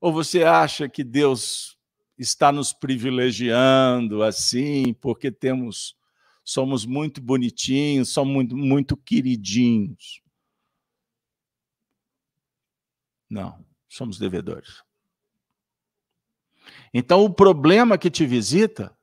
[0.00, 1.78] Ou você acha que Deus
[2.18, 5.96] está nos privilegiando assim, porque temos
[6.44, 10.20] somos muito bonitinhos, somos muito, muito queridinhos.
[13.28, 14.82] Não, somos devedores.
[16.94, 18.96] Então, o problema que te visita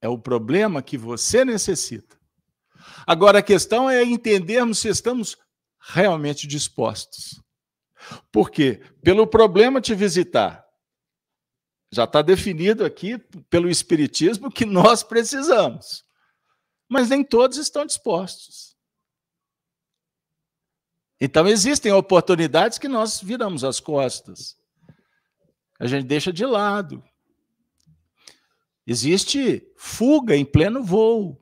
[0.00, 2.18] é o problema que você necessita.
[3.06, 5.36] Agora, a questão é entendermos se estamos
[5.78, 7.42] realmente dispostos.
[8.32, 8.80] Por quê?
[9.02, 10.64] Pelo problema te visitar.
[11.90, 13.18] Já está definido aqui
[13.50, 16.04] pelo Espiritismo que nós precisamos
[16.92, 18.71] mas nem todos estão dispostos.
[21.24, 24.58] Então, existem oportunidades que nós viramos as costas.
[25.78, 27.00] A gente deixa de lado.
[28.84, 31.40] Existe fuga em pleno voo.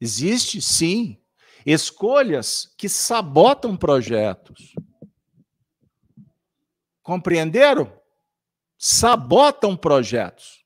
[0.00, 1.16] Existe, sim,
[1.64, 4.74] escolhas que sabotam projetos.
[7.04, 7.96] Compreenderam?
[8.76, 10.64] Sabotam projetos.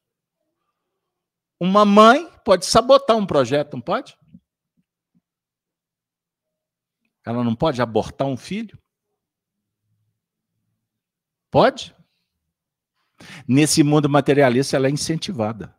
[1.61, 4.17] Uma mãe pode sabotar um projeto, não pode?
[7.27, 8.79] Ela não pode abortar um filho?
[11.51, 11.93] Pode?
[13.49, 15.75] Nesse mundo materialista, ela é incentivada.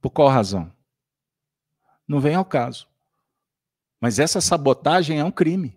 [0.00, 0.72] Por qual razão?
[2.06, 2.88] Não vem ao caso.
[4.00, 5.76] Mas essa sabotagem é um crime.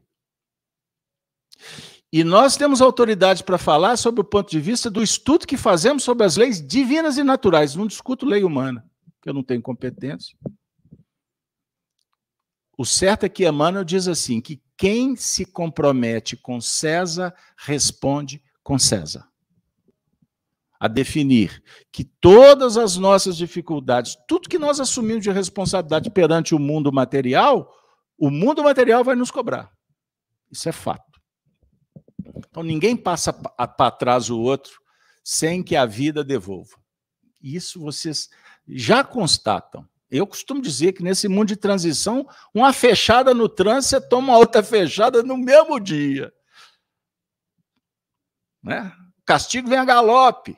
[2.12, 6.03] E nós temos autoridade para falar sobre o ponto de vista do estudo que fazemos
[6.03, 7.75] sobre as leis divinas e naturais.
[7.75, 8.88] Não discuto lei humana,
[9.19, 10.38] que eu não tenho competência.
[12.77, 18.79] O certo é que Emmanuel diz assim: que quem se compromete com César responde com
[18.79, 19.27] César.
[20.79, 26.59] A definir que todas as nossas dificuldades, tudo que nós assumimos de responsabilidade perante o
[26.59, 27.73] mundo material,
[28.17, 29.71] o mundo material vai nos cobrar.
[30.51, 31.21] Isso é fato.
[32.49, 34.79] Então ninguém passa para trás o outro
[35.23, 36.77] sem que a vida devolva.
[37.41, 38.29] Isso vocês
[38.67, 39.88] já constatam.
[40.15, 44.62] Eu costumo dizer que nesse mundo de transição, uma fechada no trânsito, você toma outra
[44.62, 46.32] fechada no mesmo dia.
[48.62, 48.95] Né?
[49.26, 50.56] castigo vem a galope.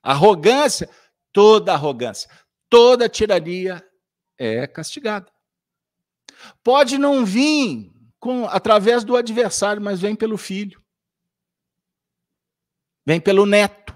[0.00, 0.88] Arrogância,
[1.32, 2.30] toda arrogância,
[2.68, 3.84] toda tirania
[4.38, 5.30] é castigada.
[6.62, 10.80] Pode não vir com, através do adversário, mas vem pelo filho.
[13.04, 13.92] Vem pelo neto.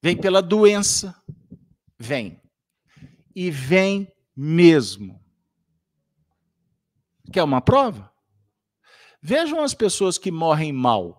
[0.00, 1.20] Vem pela doença.
[1.98, 2.41] Vem.
[3.34, 5.20] E vem mesmo.
[7.32, 8.12] Quer uma prova?
[9.20, 11.16] Vejam as pessoas que morrem mal.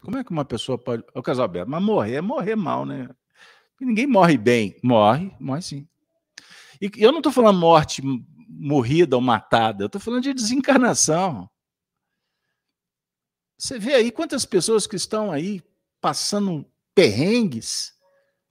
[0.00, 1.04] Como é que uma pessoa pode.
[1.14, 3.08] O Casalberto, mas morrer é morrer mal, né?
[3.80, 4.76] Ninguém morre bem.
[4.82, 5.88] Morre, morre sim.
[6.80, 8.02] E eu não estou falando morte
[8.48, 11.48] morrida ou matada, eu estou falando de desencarnação.
[13.56, 15.62] Você vê aí quantas pessoas que estão aí
[16.00, 17.94] passando perrengues.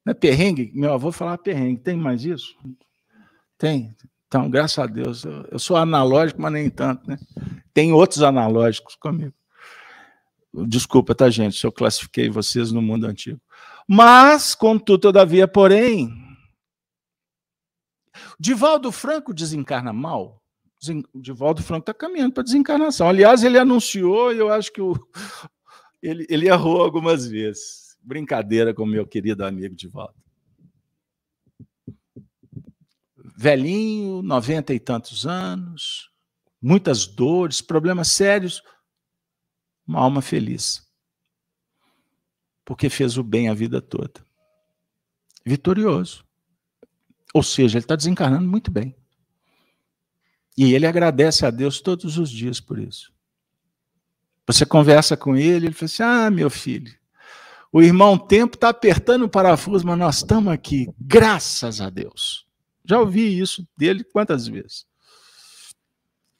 [0.09, 0.71] Não é perrengue?
[0.73, 1.81] Meu avô falava perrengue.
[1.81, 2.57] Tem mais isso?
[3.59, 3.95] Tem.
[4.27, 5.23] Então, graças a Deus.
[5.23, 7.19] Eu sou analógico, mas nem tanto, né?
[7.71, 9.35] Tem outros analógicos comigo.
[10.65, 13.39] Desculpa, tá, gente, se eu classifiquei vocês no mundo antigo.
[13.87, 16.11] Mas, contudo, todavia, porém,
[18.39, 20.41] Divaldo Franco desencarna mal?
[21.13, 23.07] Divaldo Franco está caminhando para desencarnação.
[23.07, 24.95] Aliás, ele anunciou, e eu acho que o,
[26.01, 27.88] ele, ele errou algumas vezes.
[28.01, 30.15] Brincadeira com meu querido amigo Divaldo.
[33.15, 36.11] Velhinho, noventa e tantos anos,
[36.61, 38.61] muitas dores, problemas sérios,
[39.87, 40.85] uma alma feliz.
[42.65, 44.23] Porque fez o bem a vida toda.
[45.45, 46.25] Vitorioso.
[47.33, 48.95] Ou seja, ele está desencarnando muito bem.
[50.57, 53.13] E ele agradece a Deus todos os dias por isso.
[54.45, 56.98] Você conversa com ele, ele fala assim: Ah, meu filho,
[57.71, 62.45] o irmão Tempo está apertando o parafuso, mas nós estamos aqui, graças a Deus.
[62.83, 64.85] Já ouvi isso dele quantas vezes?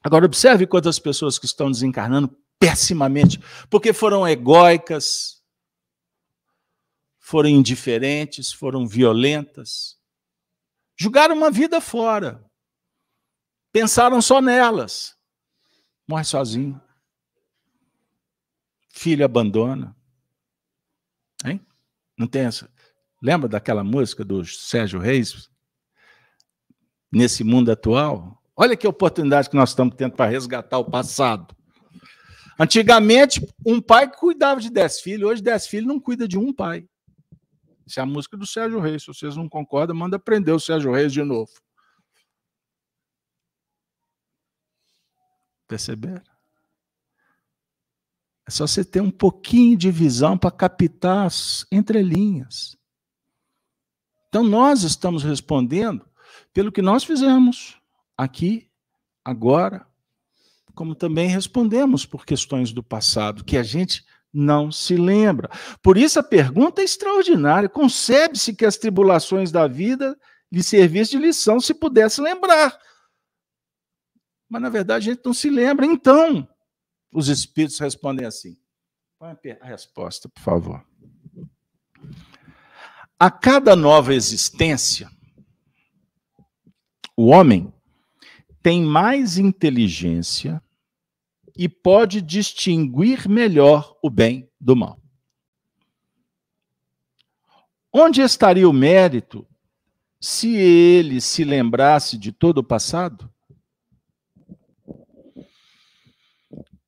[0.03, 3.39] Agora, observe quantas pessoas que estão desencarnando pessimamente,
[3.69, 5.41] porque foram egóicas,
[7.19, 9.99] foram indiferentes, foram violentas,
[11.01, 12.43] Jogaram uma vida fora.
[13.71, 15.17] Pensaram só nelas.
[16.05, 16.81] Morre sozinho.
[18.89, 19.95] Filho abandona.
[21.45, 21.65] Hein?
[22.17, 22.69] Não tem essa.
[23.21, 25.49] Lembra daquela música do Sérgio Reis?
[27.11, 28.41] Nesse mundo atual?
[28.55, 31.55] Olha que oportunidade que nós estamos tendo para resgatar o passado.
[32.59, 36.85] Antigamente, um pai cuidava de dez filhos, hoje dez filhos não cuida de um pai.
[37.87, 39.03] Isso é a música do Sérgio Reis.
[39.03, 41.51] Se vocês não concordam, manda aprender o Sérgio Reis de novo.
[45.67, 46.38] Perceberam?
[48.49, 52.75] É só você ter um pouquinho de visão para captar as entrelinhas.
[54.27, 56.03] Então, nós estamos respondendo
[56.51, 57.79] pelo que nós fizemos
[58.17, 58.67] aqui,
[59.23, 59.85] agora,
[60.73, 65.51] como também respondemos por questões do passado, que a gente não se lembra.
[65.83, 67.69] Por isso a pergunta é extraordinária.
[67.69, 70.17] Concebe-se que as tribulações da vida
[70.51, 72.79] lhe servissem de lição se pudesse lembrar.
[74.49, 75.85] Mas na verdade a gente não se lembra.
[75.85, 76.49] Então,
[77.11, 78.57] os espíritos respondem assim.
[79.17, 80.85] Põe a resposta, por favor.
[83.19, 85.11] A cada nova existência,
[87.17, 87.73] o homem
[88.61, 90.63] tem mais inteligência
[91.57, 94.97] e pode distinguir melhor o bem do mal.
[97.91, 99.45] Onde estaria o mérito
[100.21, 103.29] se ele se lembrasse de todo o passado?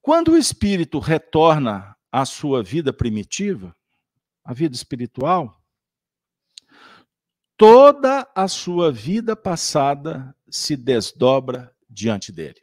[0.01, 3.75] Quando o espírito retorna à sua vida primitiva,
[4.43, 5.61] a vida espiritual,
[7.55, 12.59] toda a sua vida passada se desdobra diante dele.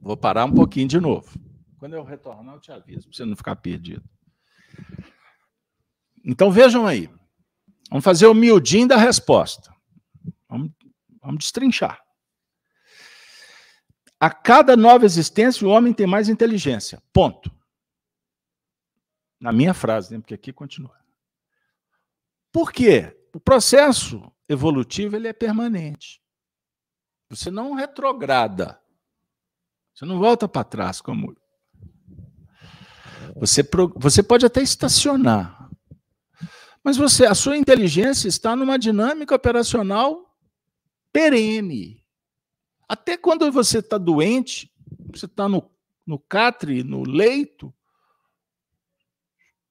[0.00, 1.38] Vou parar um pouquinho de novo.
[1.78, 4.02] Quando eu retornar, eu te aviso, para você não ficar perdido.
[6.24, 7.08] Então vejam aí.
[7.90, 9.74] Vamos fazer o miudinho da resposta.
[10.48, 10.70] Vamos,
[11.20, 12.00] vamos destrinchar.
[14.20, 17.02] A cada nova existência, o homem tem mais inteligência.
[17.10, 17.50] Ponto.
[19.40, 20.20] Na minha frase, né?
[20.20, 20.94] porque aqui continua.
[22.52, 23.16] Por quê?
[23.32, 26.20] O processo evolutivo ele é permanente.
[27.30, 28.78] Você não retrograda.
[29.94, 31.34] Você não volta para trás como.
[33.36, 33.62] Você,
[33.96, 35.70] você pode até estacionar,
[36.82, 40.36] mas você, a sua inteligência está numa dinâmica operacional
[41.12, 41.99] perene.
[42.90, 44.68] Até quando você está doente,
[45.12, 45.70] você está no,
[46.04, 47.72] no catre, no leito,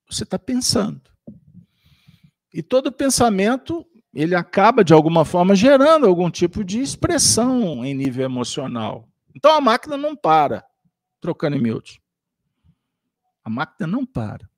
[0.09, 1.01] você está pensando.
[2.53, 8.23] E todo pensamento, ele acaba, de alguma forma, gerando algum tipo de expressão em nível
[8.23, 9.05] emocional.
[9.35, 10.65] Então a máquina não para.
[11.19, 11.99] trocando em miúdos.
[13.43, 14.49] A máquina não para.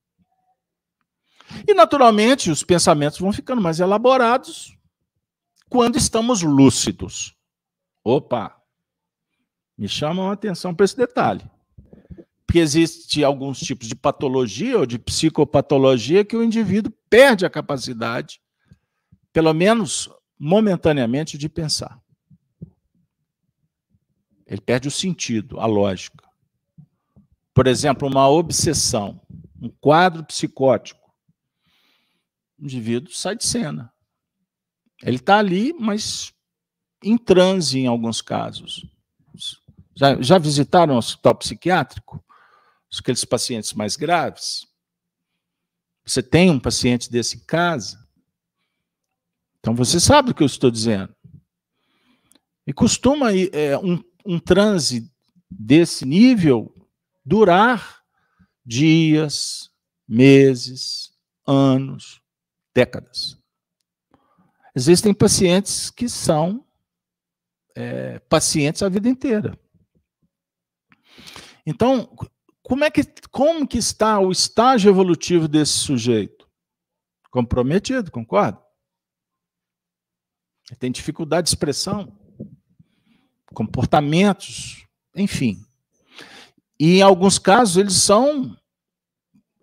[1.67, 4.77] E, naturalmente, os pensamentos vão ficando mais elaborados
[5.67, 7.35] quando estamos lúcidos.
[8.03, 8.61] Opa!
[9.77, 11.43] Me chamam a atenção para esse detalhe.
[12.45, 18.41] Porque existe alguns tipos de patologia ou de psicopatologia que o indivíduo perde a capacidade,
[19.31, 22.01] pelo menos momentaneamente, de pensar.
[24.45, 26.29] Ele perde o sentido, a lógica.
[27.53, 29.21] Por exemplo, uma obsessão,
[29.61, 31.09] um quadro psicótico.
[32.59, 33.93] O indivíduo sai de cena.
[35.01, 36.33] Ele está ali, mas
[37.03, 38.85] em transe em alguns casos.
[39.95, 42.23] Já, já visitaram o hospital psiquiátrico?
[42.99, 44.67] Aqueles pacientes mais graves?
[46.05, 48.05] Você tem um paciente desse em casa?
[49.59, 51.15] Então você sabe o que eu estou dizendo.
[52.65, 55.11] E costuma é, um, um transe
[55.49, 56.73] desse nível
[57.23, 58.01] durar
[58.65, 59.69] dias,
[60.07, 61.13] meses,
[61.45, 62.21] anos,
[62.73, 63.37] décadas.
[64.75, 66.65] Existem pacientes que são
[67.75, 69.57] é, pacientes a vida inteira.
[71.65, 72.13] Então,
[72.61, 76.47] como é que como que está o estágio evolutivo desse sujeito?
[77.29, 78.61] Comprometido, concorda?
[80.79, 82.17] Tem dificuldade de expressão,
[83.53, 85.57] comportamentos, enfim.
[86.79, 88.57] E em alguns casos eles são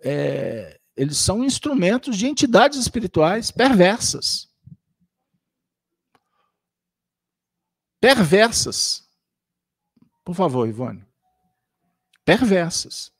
[0.00, 4.47] é, eles são instrumentos de entidades espirituais perversas.
[8.00, 9.08] Perversas.
[10.24, 11.04] Por favor, Ivone.
[12.24, 13.12] Perversas.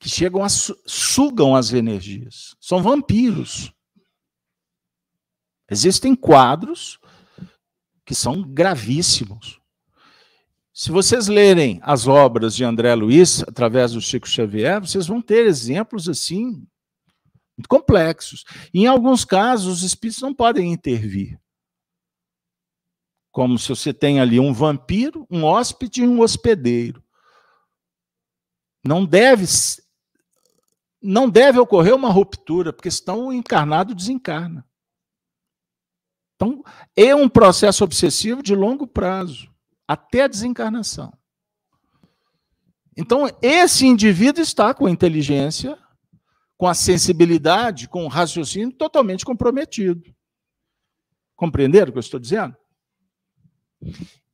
[0.00, 2.56] Que chegam a su sugam as energias.
[2.60, 3.72] São vampiros.
[5.70, 6.98] Existem quadros
[8.04, 9.60] que são gravíssimos.
[10.74, 15.46] Se vocês lerem as obras de André Luiz através do Chico Xavier, vocês vão ter
[15.46, 16.66] exemplos assim
[17.56, 18.44] muito complexos.
[18.72, 21.38] Em alguns casos, os espíritos não podem intervir.
[23.32, 27.02] Como se você tem ali um vampiro, um hóspede e um hospedeiro.
[28.84, 29.46] Não deve
[31.02, 34.64] não deve ocorrer uma ruptura, porque senão o encarnado desencarna.
[36.36, 36.62] Então,
[36.94, 39.52] é um processo obsessivo de longo prazo
[39.86, 41.12] até a desencarnação.
[42.96, 45.76] Então, esse indivíduo está com a inteligência,
[46.56, 50.14] com a sensibilidade, com o raciocínio totalmente comprometido.
[51.34, 52.56] Compreenderam o que eu estou dizendo?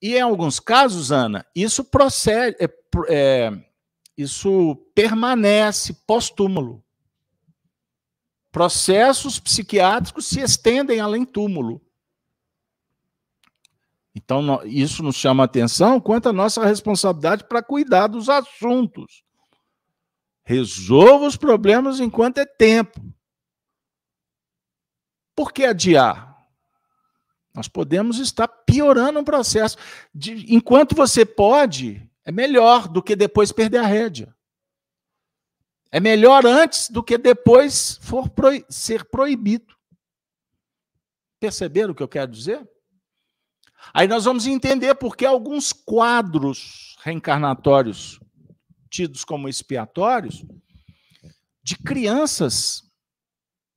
[0.01, 2.69] E em alguns casos, Ana, isso procede, é,
[3.09, 3.53] é,
[4.17, 6.85] isso permanece pós-túmulo.
[8.51, 11.81] Processos psiquiátricos se estendem além túmulo.
[14.15, 19.23] Então, isso nos chama atenção quanto à nossa responsabilidade para cuidar dos assuntos.
[20.45, 23.01] Resolva os problemas enquanto é tempo.
[25.37, 26.28] Por que adiar?
[27.59, 29.77] Nós podemos estar piorando o processo.
[30.15, 34.33] De, enquanto você pode, é melhor do que depois perder a rédea.
[35.91, 38.31] É melhor antes do que depois for
[38.69, 39.75] ser proibido.
[41.41, 42.65] Perceberam o que eu quero dizer?
[43.93, 48.21] Aí nós vamos entender por que alguns quadros reencarnatórios
[48.89, 50.45] tidos como expiatórios
[51.65, 52.85] de crianças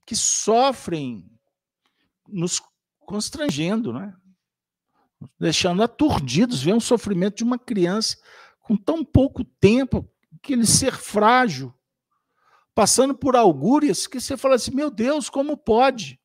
[0.06, 1.28] que sofrem
[2.28, 2.62] nos
[3.12, 4.16] constrangendo, né?
[5.38, 8.18] deixando aturdidos, ver um sofrimento de uma criança
[8.62, 11.74] com tão pouco tempo, aquele ser frágil,
[12.74, 16.18] passando por augúrias que você fala assim: meu Deus, como pode?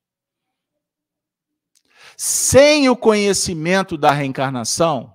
[2.16, 5.12] Sem o conhecimento da reencarnação,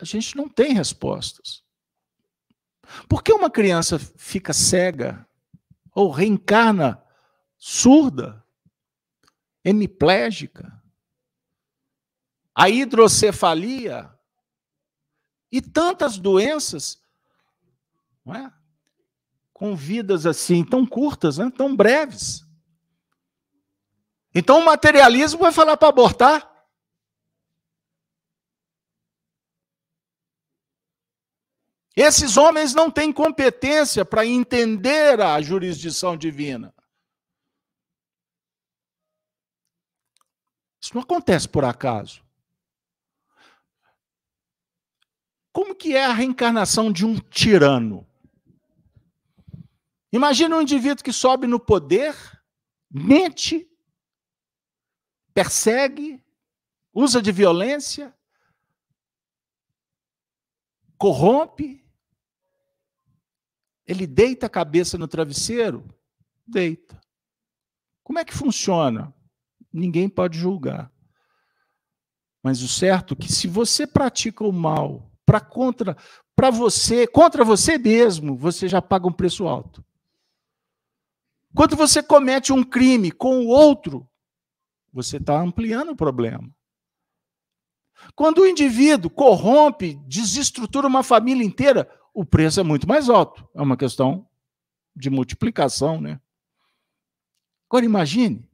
[0.00, 1.62] a gente não tem respostas.
[3.06, 5.28] Por que uma criança fica cega
[5.94, 7.04] ou reencarna
[7.60, 8.42] surda,
[9.62, 10.82] hemiplégica?
[12.54, 14.10] A hidrocefalia
[15.52, 17.00] e tantas doenças,
[18.24, 18.52] não é?
[19.52, 21.52] com vidas assim tão curtas, né?
[21.54, 22.46] tão breves.
[24.34, 26.50] Então o materialismo vai falar para abortar?
[31.94, 36.74] Esses homens não têm competência para entender a jurisdição divina.
[40.90, 42.20] Isso não acontece por acaso.
[45.52, 48.04] Como que é a reencarnação de um tirano?
[50.10, 52.16] Imagina um indivíduo que sobe no poder,
[52.90, 53.70] mente
[55.32, 56.20] persegue,
[56.92, 58.12] usa de violência,
[60.98, 61.88] corrompe,
[63.86, 65.88] ele deita a cabeça no travesseiro?
[66.44, 67.00] Deita.
[68.02, 69.14] Como é que funciona?
[69.72, 70.92] Ninguém pode julgar.
[72.42, 75.96] Mas o certo é que se você pratica o mal para contra
[76.34, 79.84] para você, contra você mesmo, você já paga um preço alto.
[81.54, 84.08] Quando você comete um crime com o outro,
[84.90, 86.50] você está ampliando o problema.
[88.14, 93.46] Quando o indivíduo corrompe, desestrutura uma família inteira, o preço é muito mais alto.
[93.54, 94.26] É uma questão
[94.96, 96.20] de multiplicação, né?
[97.68, 98.49] Agora imagine.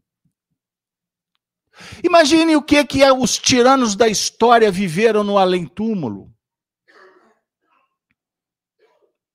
[2.02, 6.34] Imagine o que que é os tiranos da história viveram no além-túmulo.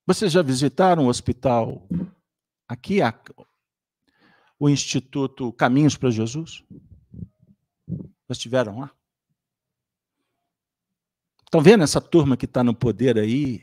[0.06, 1.86] Vocês já visitaram o hospital
[2.68, 2.98] aqui,
[4.58, 6.64] o Instituto Caminhos para Jesus?
[7.88, 8.90] Já estiveram lá?
[11.44, 13.62] Estão vendo essa turma que está no poder aí?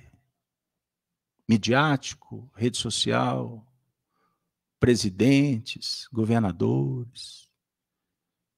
[1.47, 3.65] Midiático, rede social,
[4.79, 7.48] presidentes, governadores,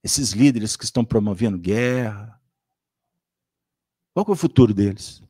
[0.03, 2.39] esses líderes que estão promovendo guerra.
[4.13, 5.21] Qual é o futuro deles?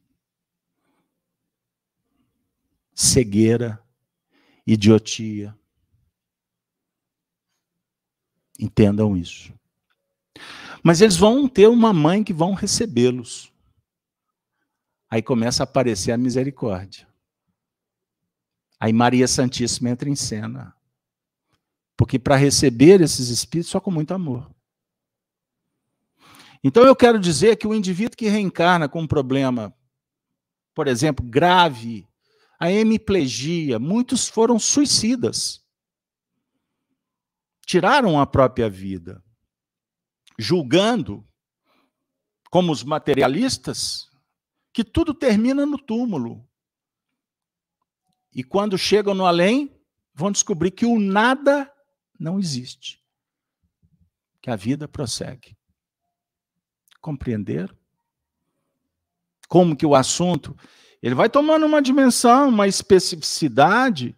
[3.01, 3.83] cegueira,
[4.65, 5.57] idiotia.
[8.59, 9.53] Entendam isso.
[10.83, 13.51] Mas eles vão ter uma mãe que vão recebê-los.
[15.09, 17.07] Aí começa a aparecer a misericórdia.
[18.79, 20.75] Aí Maria Santíssima entra em cena.
[21.97, 24.49] Porque para receber esses espíritos só com muito amor.
[26.63, 29.75] Então eu quero dizer que o indivíduo que reencarna com um problema,
[30.75, 32.07] por exemplo, grave,
[32.59, 35.65] a hemiplegia, muitos foram suicidas.
[37.65, 39.23] Tiraram a própria vida,
[40.37, 41.27] julgando,
[42.51, 44.07] como os materialistas,
[44.71, 46.47] que tudo termina no túmulo.
[48.33, 49.75] E quando chegam no além,
[50.13, 51.71] vão descobrir que o nada
[52.19, 53.03] não existe.
[54.41, 55.57] Que a vida prossegue.
[57.01, 57.75] Compreenderam?
[59.49, 60.55] Como que o assunto
[61.01, 64.15] ele vai tomando uma dimensão, uma especificidade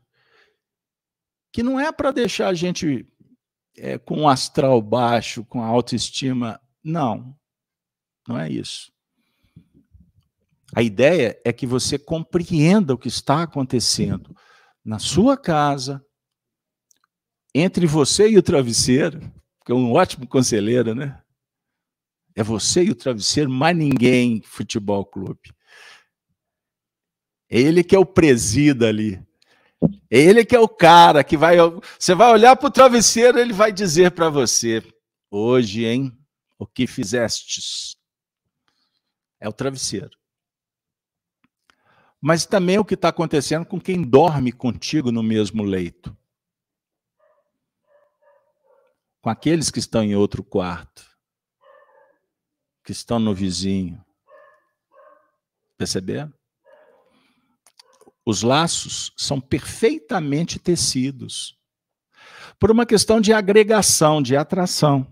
[1.52, 3.08] que não é para deixar a gente
[3.78, 6.60] é, com o astral baixo, com a autoestima.
[6.84, 7.38] Não,
[8.28, 8.92] não é isso.
[10.76, 14.36] A ideia é que você compreenda o que está acontecendo
[14.84, 16.04] na sua casa,
[17.56, 19.22] entre você e o travesseiro,
[19.64, 21.23] que é um ótimo conselheiro, né?
[22.36, 25.54] É você e o travesseiro, mais ninguém, futebol clube.
[27.50, 29.24] Ele que é o presida ali.
[30.10, 31.58] Ele que é o cara que vai.
[32.00, 34.82] Você vai olhar para o travesseiro, ele vai dizer para você:
[35.30, 36.18] hoje, hein?
[36.58, 37.96] O que fizestes?
[39.40, 40.18] É o travesseiro.
[42.20, 46.16] Mas também é o que está acontecendo com quem dorme contigo no mesmo leito.
[49.22, 51.13] Com aqueles que estão em outro quarto,
[52.84, 54.04] que estão no vizinho.
[55.78, 56.34] Perceberam?
[58.26, 61.58] Os laços são perfeitamente tecidos
[62.58, 65.12] por uma questão de agregação, de atração.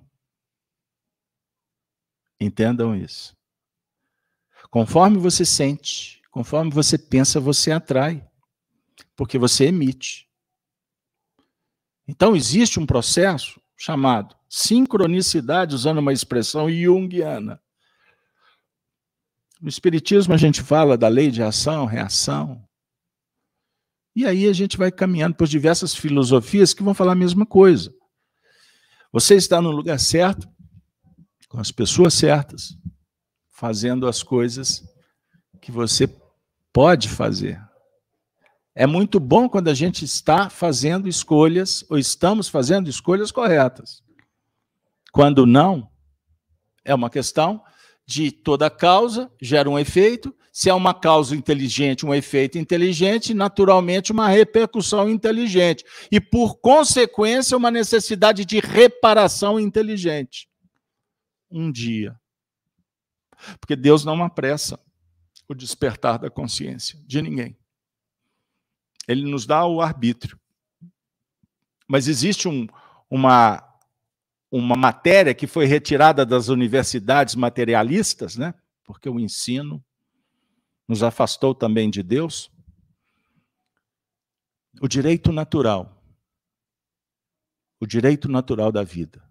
[2.39, 3.35] Entendam isso.
[4.69, 8.25] Conforme você sente, conforme você pensa, você atrai,
[9.15, 10.29] porque você emite.
[12.07, 17.61] Então, existe um processo chamado sincronicidade, usando uma expressão junguiana.
[19.61, 22.61] No Espiritismo, a gente fala da lei de ação, reação.
[24.13, 27.93] E aí a gente vai caminhando por diversas filosofias que vão falar a mesma coisa.
[29.13, 30.49] Você está no lugar certo,
[31.47, 32.75] com as pessoas certas,
[33.51, 34.83] fazendo as coisas
[35.61, 36.13] que você
[36.73, 37.57] pode fazer.
[38.75, 44.03] É muito bom quando a gente está fazendo escolhas, ou estamos fazendo escolhas corretas.
[45.11, 45.89] Quando não,
[46.85, 47.63] é uma questão
[48.05, 54.11] de toda causa gera um efeito, se é uma causa inteligente, um efeito inteligente, naturalmente
[54.11, 55.85] uma repercussão inteligente.
[56.11, 60.49] E, por consequência, uma necessidade de reparação inteligente.
[61.49, 62.19] Um dia.
[63.59, 64.79] Porque Deus não apressa
[65.47, 67.57] o despertar da consciência de ninguém.
[69.07, 70.39] Ele nos dá o arbítrio.
[71.87, 72.67] Mas existe um,
[73.09, 73.61] uma,
[74.51, 78.53] uma matéria que foi retirada das universidades materialistas, né?
[78.83, 79.83] porque o ensino
[80.85, 82.51] nos afastou também de Deus?
[84.81, 86.03] O direito natural.
[87.79, 89.23] O direito natural da vida.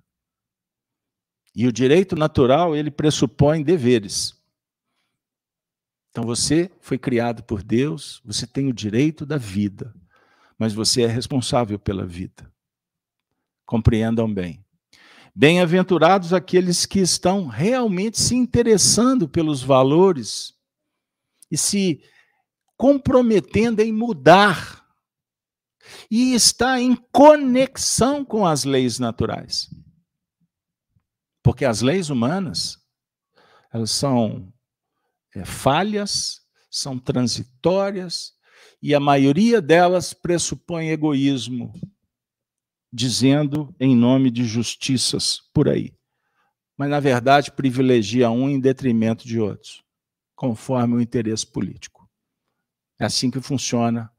[1.54, 4.40] E o direito natural, ele pressupõe deveres.
[6.10, 9.94] Então você foi criado por Deus, você tem o direito da vida,
[10.58, 12.50] mas você é responsável pela vida.
[13.66, 14.64] Compreendam bem.
[15.34, 20.54] Bem-aventurados aqueles que estão realmente se interessando pelos valores
[21.50, 22.02] e se
[22.76, 24.84] comprometendo em mudar
[26.10, 29.68] e está em conexão com as leis naturais.
[31.42, 32.78] Porque as leis humanas,
[33.72, 34.52] elas são
[35.34, 38.34] é, falhas, são transitórias,
[38.82, 41.72] e a maioria delas pressupõe egoísmo,
[42.92, 45.94] dizendo em nome de justiças por aí.
[46.76, 49.84] Mas, na verdade, privilegia um em detrimento de outros,
[50.34, 52.08] conforme o interesse político.
[52.98, 54.10] É assim que funciona,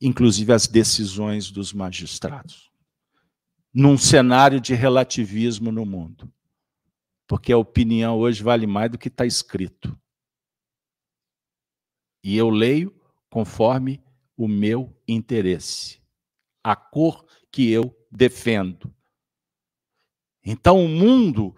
[0.00, 2.70] inclusive, as decisões dos magistrados.
[3.72, 6.32] Num cenário de relativismo no mundo.
[7.26, 9.98] Porque a opinião hoje vale mais do que está escrito.
[12.24, 14.02] E eu leio conforme
[14.36, 16.00] o meu interesse,
[16.62, 17.25] a cor
[17.56, 18.94] que eu defendo.
[20.44, 21.56] Então o mundo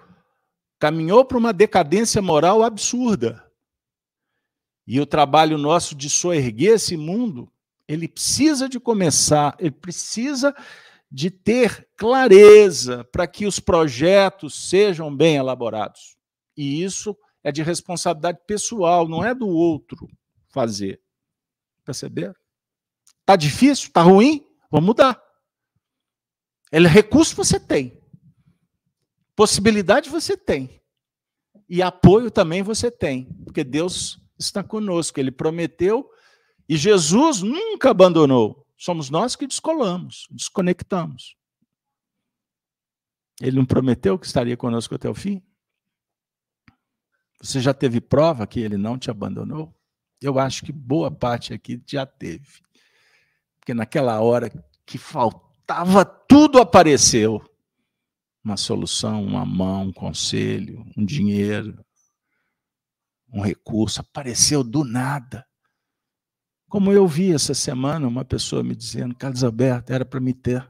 [0.79, 3.45] caminhou para uma decadência moral absurda.
[4.87, 7.53] E o trabalho nosso de soerguer esse mundo,
[7.89, 10.55] ele precisa de começar, ele precisa
[11.11, 16.17] de ter clareza para que os projetos sejam bem elaborados.
[16.57, 20.09] E isso é de responsabilidade pessoal, não é do outro
[20.49, 21.01] fazer.
[21.85, 22.37] Perceberam?
[23.19, 23.89] Está difícil?
[23.89, 24.47] Está ruim?
[24.71, 25.28] Vamos mudar.
[26.71, 28.01] Ele, recurso você tem.
[29.35, 30.81] Possibilidade você tem.
[31.69, 33.25] E apoio também você tem.
[33.45, 35.19] Porque Deus está conosco.
[35.19, 36.11] Ele prometeu
[36.69, 38.67] e Jesus nunca abandonou.
[38.77, 41.37] Somos nós que descolamos, desconectamos.
[43.41, 45.43] Ele não prometeu que estaria conosco até o fim?
[47.41, 49.75] Você já teve prova que ele não te abandonou?
[50.21, 52.61] Eu acho que boa parte aqui já teve.
[53.59, 54.51] Porque naquela hora
[54.85, 54.99] que
[55.69, 57.43] faltava, tudo apareceu.
[58.43, 61.85] Uma solução, uma mão, um conselho, um dinheiro,
[63.31, 65.45] um recurso, apareceu do nada.
[66.69, 70.67] Como eu vi essa semana uma pessoa me dizendo, Carlos Alberto, era para me ter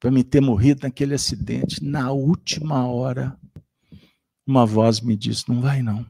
[0.00, 1.84] para me ter morrido naquele acidente.
[1.84, 3.38] Na última hora,
[4.46, 6.06] uma voz me disse: "Não vai não".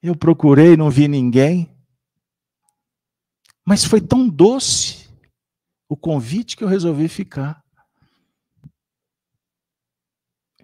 [0.00, 1.68] Eu procurei, não vi ninguém.
[3.66, 5.01] Mas foi tão doce
[5.92, 7.62] o convite que eu resolvi ficar.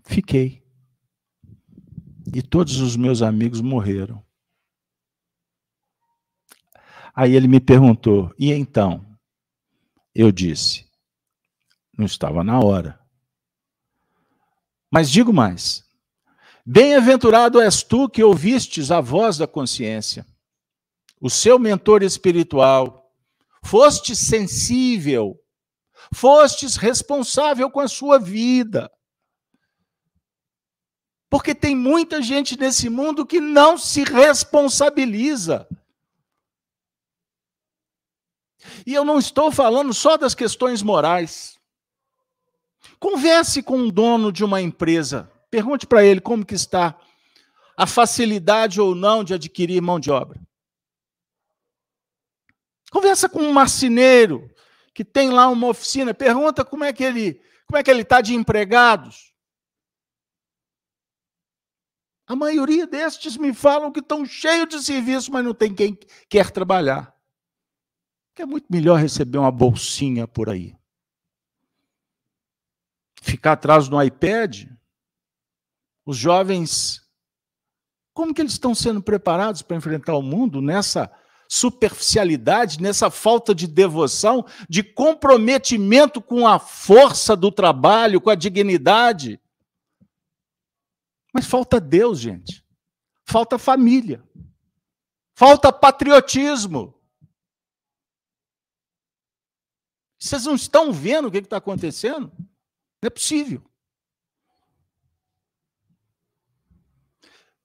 [0.03, 0.67] Fiquei.
[2.35, 4.25] E todos os meus amigos morreram.
[7.15, 9.05] Aí ele me perguntou: e então?
[10.15, 10.91] Eu disse:
[11.95, 12.99] não estava na hora.
[14.91, 15.85] Mas digo mais:
[16.65, 20.27] Bem-aventurado és tu que ouvistes a voz da consciência,
[21.21, 22.98] o seu mentor espiritual,
[23.69, 25.39] fostes sensível,
[26.15, 28.91] fostes responsável com a sua vida.
[31.31, 35.69] Porque tem muita gente nesse mundo que não se responsabiliza.
[38.87, 41.59] E eu não estou falando só das questões morais.
[42.99, 46.99] Converse com um dono de uma empresa Pergunte para ele como que está
[47.77, 50.39] a facilidade ou não de adquirir mão de obra.
[52.91, 54.51] Conversa com um marceneiro
[54.95, 58.21] que tem lá uma oficina, pergunta como é que ele, como é que ele está
[58.21, 59.33] de empregados.
[62.27, 66.51] A maioria destes me falam que estão cheios de serviço, mas não tem quem quer
[66.51, 67.15] trabalhar.
[68.35, 70.77] Que é muito melhor receber uma bolsinha por aí.
[73.23, 74.67] Ficar atrás do iPad
[76.09, 77.07] os jovens,
[78.15, 81.13] como que eles estão sendo preparados para enfrentar o mundo nessa
[81.49, 89.41] superficialidade, nessa falta de devoção, de comprometimento com a força do trabalho, com a dignidade?
[91.33, 92.65] Mas falta Deus, gente.
[93.25, 94.23] Falta família.
[95.35, 96.95] Falta patriotismo.
[100.19, 102.33] Vocês não estão vendo o que está acontecendo?
[102.37, 103.68] Não é possível.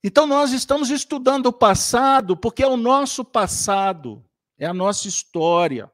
[0.04, 4.24] Então, nós estamos estudando o passado porque é o nosso passado,
[4.58, 5.90] é a nossa história.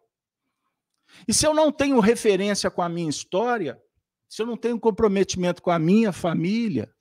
[1.28, 3.80] E se eu não tenho referência com a minha história,
[4.28, 6.91] se eu não tenho comprometimento com a minha família,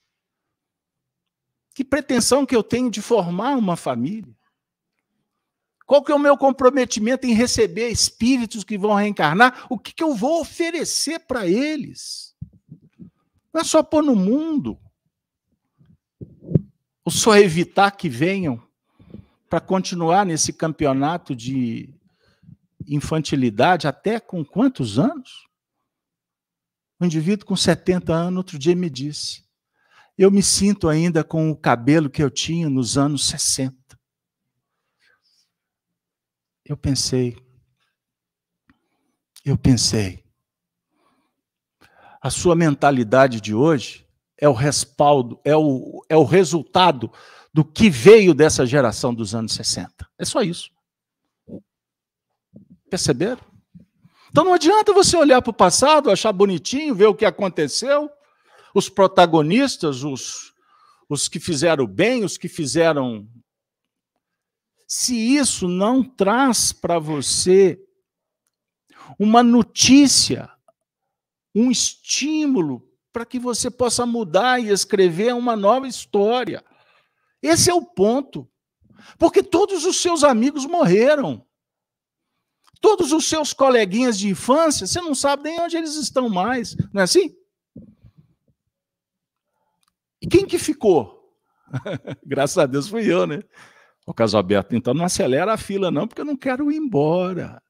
[1.75, 4.37] que pretensão que eu tenho de formar uma família?
[5.87, 9.67] Qual que é o meu comprometimento em receber espíritos que vão reencarnar?
[9.71, 12.35] O que, que eu vou oferecer para eles?
[13.55, 14.79] Não é só pôr no mundo.
[17.09, 18.63] Ou só evitar que venham
[19.49, 21.89] para continuar nesse campeonato de
[22.87, 25.49] infantilidade até com quantos anos?
[27.01, 29.43] Um indivíduo com 70 anos, outro dia me disse:
[30.19, 33.75] Eu me sinto ainda com o cabelo que eu tinha nos anos 60.
[36.63, 37.39] Eu pensei,
[39.47, 40.23] eu pensei,
[42.21, 44.07] a sua mentalidade de hoje
[44.41, 47.13] é o respaldo, é o, é o resultado
[47.53, 50.09] do que veio dessa geração dos anos 60.
[50.17, 50.71] É só isso.
[52.89, 53.41] Perceberam?
[54.31, 58.11] Então não adianta você olhar para o passado, achar bonitinho, ver o que aconteceu,
[58.75, 60.55] os protagonistas, os,
[61.09, 63.27] os que fizeram bem, os que fizeram.
[64.87, 67.83] Se isso não traz para você
[69.19, 70.51] uma notícia,
[71.55, 72.88] um estímulo
[73.19, 76.65] para que você possa mudar e escrever uma nova história.
[77.43, 78.49] Esse é o ponto.
[79.19, 81.45] Porque todos os seus amigos morreram.
[82.81, 87.01] Todos os seus coleguinhas de infância, você não sabe nem onde eles estão mais, não
[87.01, 87.35] é assim?
[90.23, 91.35] E quem que ficou?
[92.25, 93.43] Graças a Deus fui eu, né?
[94.07, 97.61] O caso aberto, então não acelera a fila, não, porque eu não quero ir embora.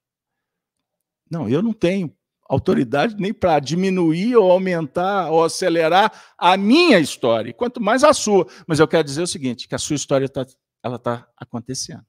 [1.31, 2.15] Não, eu não tenho
[2.49, 8.47] autoridade nem para diminuir ou aumentar ou acelerar a minha história, quanto mais a sua.
[8.67, 10.47] Mas eu quero dizer o seguinte, que a sua história está
[10.83, 12.05] ela tá acontecendo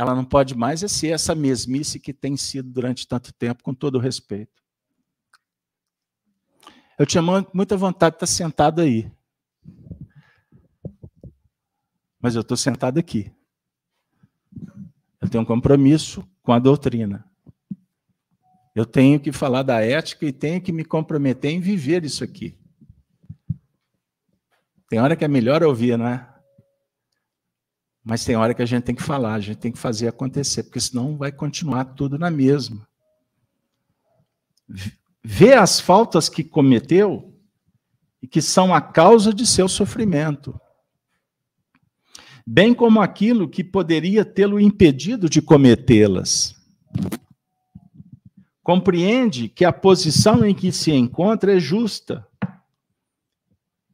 [0.00, 3.96] ela não pode mais ser essa mesmice que tem sido durante tanto tempo, com todo
[3.96, 4.62] o respeito.
[6.98, 7.22] Eu tinha
[7.52, 9.12] muita vontade de estar sentado aí.
[12.18, 13.30] Mas eu estou sentado aqui.
[15.20, 17.29] Eu tenho um compromisso com a doutrina.
[18.74, 22.56] Eu tenho que falar da ética e tenho que me comprometer em viver isso aqui.
[24.88, 26.26] Tem hora que é melhor ouvir, não é?
[28.02, 30.64] Mas tem hora que a gente tem que falar, a gente tem que fazer acontecer,
[30.64, 32.88] porque senão vai continuar tudo na mesma.
[35.22, 37.32] Vê as faltas que cometeu
[38.22, 40.58] e que são a causa de seu sofrimento,
[42.46, 46.54] bem como aquilo que poderia tê-lo impedido de cometê-las.
[48.62, 52.26] Compreende que a posição em que se encontra é justa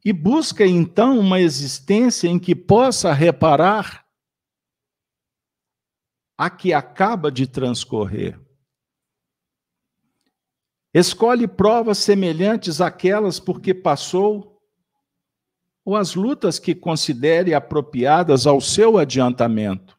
[0.03, 4.05] e busca então uma existência em que possa reparar
[6.37, 8.39] a que acaba de transcorrer.
[10.93, 14.61] Escolhe provas semelhantes àquelas porque passou,
[15.83, 19.96] ou as lutas que considere apropriadas ao seu adiantamento.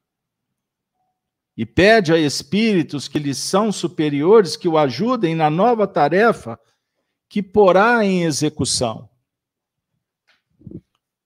[1.58, 6.58] E pede a espíritos que lhe são superiores que o ajudem na nova tarefa
[7.28, 9.10] que porá em execução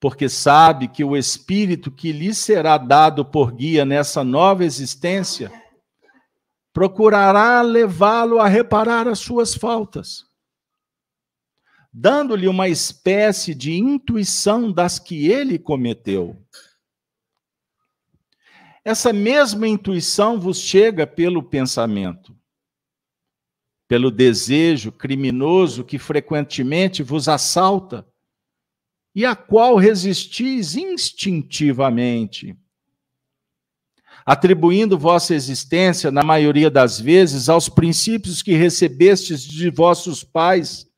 [0.03, 5.49] porque sabe que o Espírito que lhe será dado por guia nessa nova existência
[6.73, 10.25] procurará levá-lo a reparar as suas faltas,
[11.93, 16.35] dando-lhe uma espécie de intuição das que ele cometeu.
[18.85, 22.37] Essa mesma intuição vos chega pelo pensamento,
[23.87, 28.05] pelo desejo criminoso que frequentemente vos assalta
[29.15, 32.57] e a qual resistis instintivamente,
[34.25, 40.89] atribuindo vossa existência, na maioria das vezes, aos princípios que recebestes de vossos pais,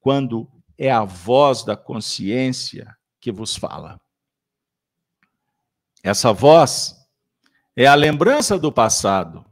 [0.00, 4.01] quando é a voz da consciência que vos fala.
[6.02, 6.96] Essa voz
[7.76, 9.46] é a lembrança do passado,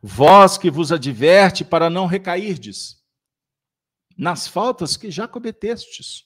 [0.00, 3.04] voz que vos adverte para não recairdes
[4.16, 6.24] nas faltas que já cometestes.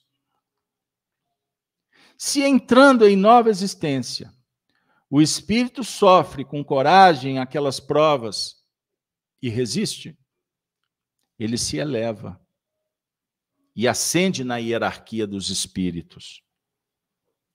[2.19, 4.33] Se entrando em nova existência,
[5.09, 8.63] o espírito sofre com coragem aquelas provas
[9.41, 10.17] e resiste,
[11.39, 12.39] ele se eleva
[13.75, 16.45] e ascende na hierarquia dos espíritos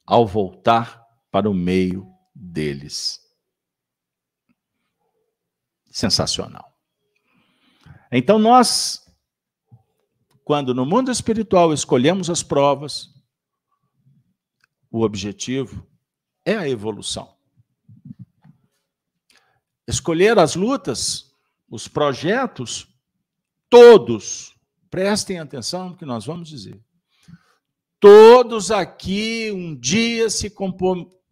[0.06, 3.20] ao voltar para o meio deles.
[5.92, 6.74] Sensacional.
[8.12, 9.06] Então nós
[10.46, 13.10] quando no mundo espiritual escolhemos as provas,
[14.92, 15.86] o objetivo
[16.46, 17.36] é a evolução.
[19.88, 21.32] Escolher as lutas,
[21.68, 22.88] os projetos,
[23.68, 24.56] todos,
[24.92, 26.85] prestem atenção no que nós vamos dizer.
[28.08, 30.54] Todos aqui um dia se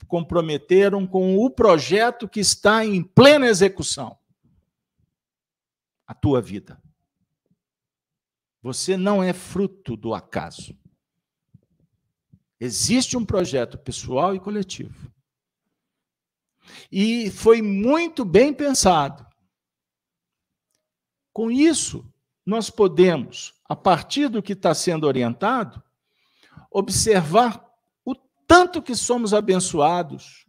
[0.07, 4.17] comprometeram com o projeto que está em plena execução
[6.07, 6.81] a tua vida.
[8.59, 10.75] Você não é fruto do acaso.
[12.59, 15.13] Existe um projeto pessoal e coletivo.
[16.91, 19.23] E foi muito bem pensado.
[21.31, 22.03] Com isso,
[22.43, 25.79] nós podemos, a partir do que está sendo orientado,
[26.73, 27.63] observar
[28.03, 28.15] o
[28.47, 30.43] tanto que somos abençoados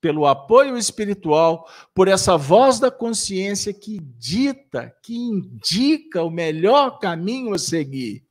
[0.00, 7.52] pelo apoio espiritual, por essa voz da consciência que dita, que indica o melhor caminho
[7.52, 8.24] a seguir.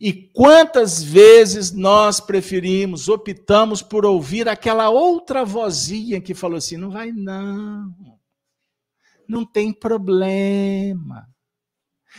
[0.00, 6.90] E quantas vezes nós preferimos, optamos por ouvir aquela outra vozinha que falou assim: não
[6.90, 7.94] vai não,
[9.28, 11.28] não tem problema,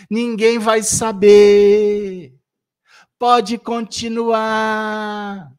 [0.09, 2.38] ninguém vai saber,
[3.19, 5.51] pode continuar,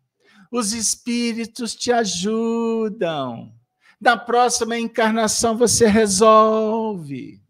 [0.51, 3.55] os espíritos te ajudam,
[4.01, 7.41] na próxima encarnação você resolve.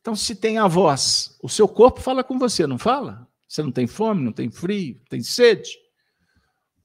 [0.00, 3.28] Então, se tem a voz, o seu corpo fala com você, não fala?
[3.46, 5.76] Você não tem fome, não tem frio, tem sede.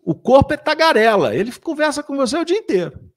[0.02, 3.10] O corpo é tagarela, ele conversa com você o dia inteiro.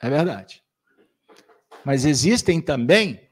[0.00, 0.65] É verdade.
[1.86, 3.30] Mas existem também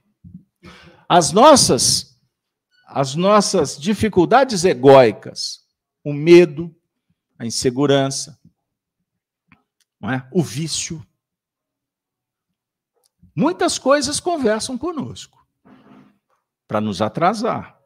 [1.09, 2.15] as nossas
[2.87, 5.67] as nossas dificuldades egóicas,
[6.05, 6.73] o medo,
[7.37, 8.41] a insegurança,
[10.05, 10.29] é?
[10.33, 11.05] o vício,
[13.35, 15.45] Muitas coisas conversam conosco
[16.69, 17.77] para nos atrasar,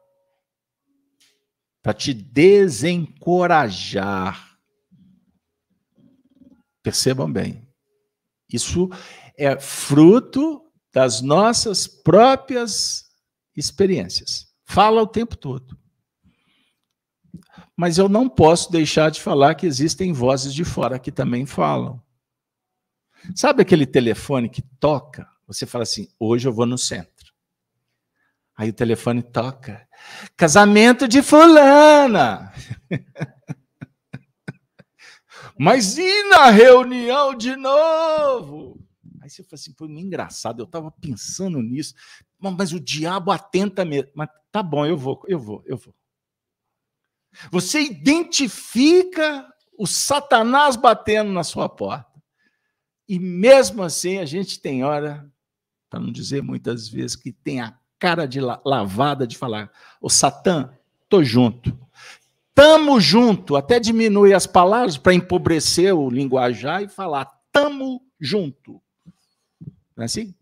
[1.81, 4.59] para te desencorajar.
[6.83, 7.67] Percebam bem,
[8.47, 8.89] isso
[9.39, 10.61] é fruto
[10.93, 13.05] das nossas próprias
[13.55, 14.47] experiências.
[14.65, 15.77] Fala o tempo todo.
[17.75, 22.01] Mas eu não posso deixar de falar que existem vozes de fora que também falam.
[23.35, 27.33] Sabe aquele telefone que toca você fala assim: hoje eu vou no centro.
[28.55, 29.87] Aí o telefone toca.
[30.37, 32.53] Casamento de fulana.
[35.57, 38.79] Mas e na reunião de novo?
[39.29, 41.93] Aí você fala assim, foi engraçado, eu estava pensando nisso.
[42.39, 44.09] Mas o diabo atenta mesmo.
[44.15, 45.93] Mas tá bom, eu vou, eu vou, eu vou.
[47.51, 52.09] Você identifica o Satanás batendo na sua porta.
[53.07, 55.31] E mesmo assim, a gente tem hora
[55.89, 59.71] para não dizer muitas vezes que tem a cara de lavada de falar,
[60.01, 60.73] o Satã,
[61.07, 61.77] tô junto.
[62.55, 68.81] Tamo junto, até diminui as palavras para empobrecer o linguajar e falar tamo junto.
[69.99, 70.33] Não é assim?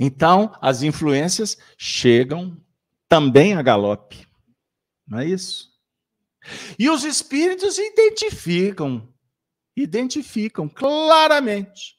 [0.00, 2.60] Então, as influências chegam
[3.08, 4.26] também a galope.
[5.06, 5.72] Não é isso?
[6.76, 9.08] E os espíritos identificam,
[9.76, 11.98] identificam claramente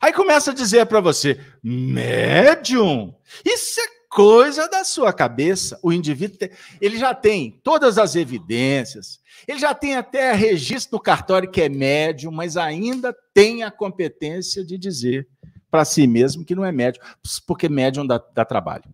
[0.00, 3.14] Aí começa a dizer para você, médium,
[3.44, 5.78] isso é coisa da sua cabeça.
[5.82, 6.50] O indivíduo tem,
[6.80, 11.68] ele já tem todas as evidências, ele já tem até registro no cartório que é
[11.68, 15.28] médium, mas ainda tem a competência de dizer
[15.70, 17.02] para si mesmo que não é médium,
[17.46, 18.84] porque médium dá, dá trabalho.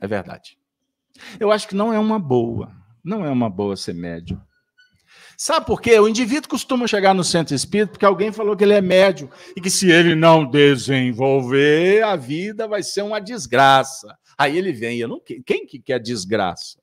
[0.00, 0.56] É verdade.
[1.38, 2.72] Eu acho que não é uma boa,
[3.04, 4.40] não é uma boa ser médium.
[5.36, 5.98] Sabe por quê?
[6.00, 9.60] O indivíduo costuma chegar no centro espírita porque alguém falou que ele é médio e
[9.60, 14.16] que se ele não desenvolver, a vida vai ser uma desgraça.
[14.36, 16.78] Aí ele vem, eu não quem que quer desgraça?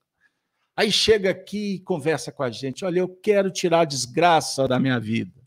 [0.76, 4.78] Aí chega aqui e conversa com a gente, olha, eu quero tirar a desgraça da
[4.78, 5.42] minha vida.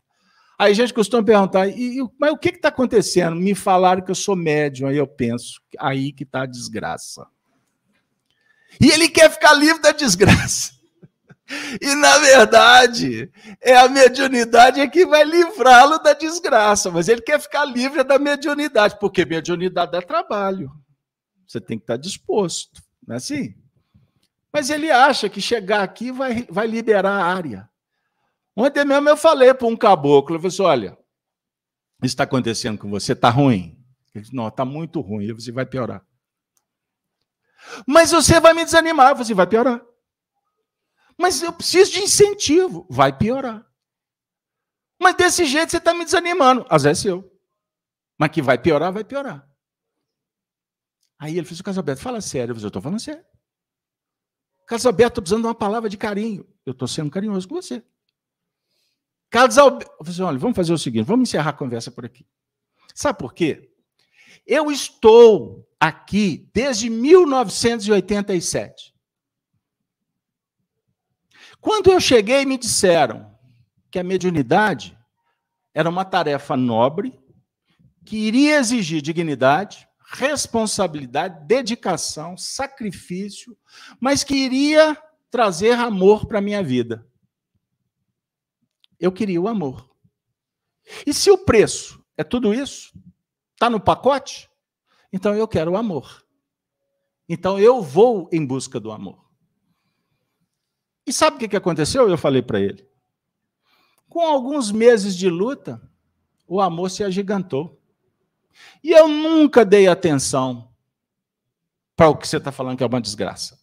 [0.58, 3.36] Aí a gente costuma perguntar, e, mas o que está acontecendo?
[3.36, 7.26] Me falaram que eu sou médium, aí eu penso, aí que está a desgraça.
[8.80, 10.74] E ele quer ficar livre da desgraça.
[11.80, 13.30] E, na verdade,
[13.60, 18.98] é a mediunidade que vai livrá-lo da desgraça, mas ele quer ficar livre da mediunidade,
[18.98, 20.72] porque mediunidade dá trabalho.
[21.46, 23.54] Você tem que estar disposto, não é assim?
[24.52, 27.70] Mas ele acha que chegar aqui vai, vai liberar a área.
[28.56, 30.98] Ontem mesmo eu falei para um caboclo, eu falei assim, olha,
[32.02, 33.78] isso está acontecendo com você, está ruim?
[34.14, 36.04] Ele disse, não, está muito ruim, você vai piorar.
[37.86, 39.82] Mas você vai me desanimar, você vai piorar.
[41.18, 42.86] Mas eu preciso de incentivo.
[42.90, 43.66] Vai piorar.
[45.00, 46.66] Mas desse jeito você está me desanimando.
[46.68, 47.30] Às vezes eu.
[48.18, 49.46] Mas que vai piorar, vai piorar.
[51.18, 52.54] Aí ele fez o Carlos Alberto, fala sério.
[52.54, 53.24] Eu estou falando sério.
[54.66, 56.46] Carlos Alberto, estou precisando de uma palavra de carinho.
[56.64, 57.82] Eu estou sendo carinhoso com você.
[59.30, 62.04] Carlos Alberto, eu falei assim, olha, vamos fazer o seguinte, vamos encerrar a conversa por
[62.04, 62.26] aqui.
[62.94, 63.70] Sabe por quê?
[64.46, 68.94] Eu estou aqui desde 1987.
[71.60, 73.36] Quando eu cheguei, me disseram
[73.90, 74.96] que a mediunidade
[75.74, 77.18] era uma tarefa nobre,
[78.04, 83.56] que iria exigir dignidade, responsabilidade, dedicação, sacrifício,
[84.00, 84.96] mas que iria
[85.30, 87.06] trazer amor para a minha vida.
[88.98, 89.90] Eu queria o amor.
[91.06, 92.96] E se o preço é tudo isso,
[93.52, 94.48] está no pacote,
[95.12, 96.24] então eu quero o amor.
[97.28, 99.26] Então eu vou em busca do amor.
[101.04, 102.08] E sabe o que aconteceu?
[102.08, 102.88] Eu falei para ele.
[104.08, 105.80] Com alguns meses de luta,
[106.46, 107.80] o amor se agigantou.
[108.82, 110.72] E eu nunca dei atenção
[111.94, 113.58] para o que você está falando que é uma desgraça.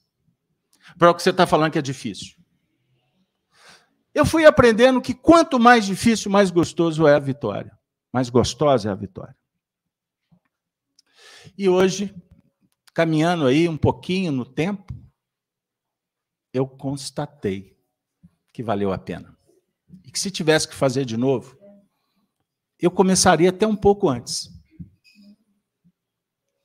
[0.98, 2.36] Para o que você está falando que é difícil.
[4.14, 7.78] Eu fui aprendendo que quanto mais difícil, mais gostoso é a vitória.
[8.12, 9.36] Mais gostosa é a vitória.
[11.58, 12.14] E hoje,
[12.94, 14.94] caminhando aí um pouquinho no tempo,
[16.54, 17.76] eu constatei
[18.52, 19.36] que valeu a pena.
[20.04, 21.58] E que se tivesse que fazer de novo,
[22.80, 24.53] eu começaria até um pouco antes.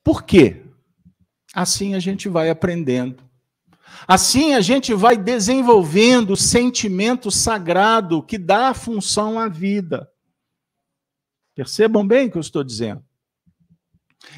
[0.08, 0.64] Por quê?
[1.52, 3.22] Assim a gente vai aprendendo.
[4.06, 10.10] Assim a gente vai desenvolvendo o sentimento sagrado que dá função à vida.
[11.54, 13.04] Percebam bem o que eu estou dizendo.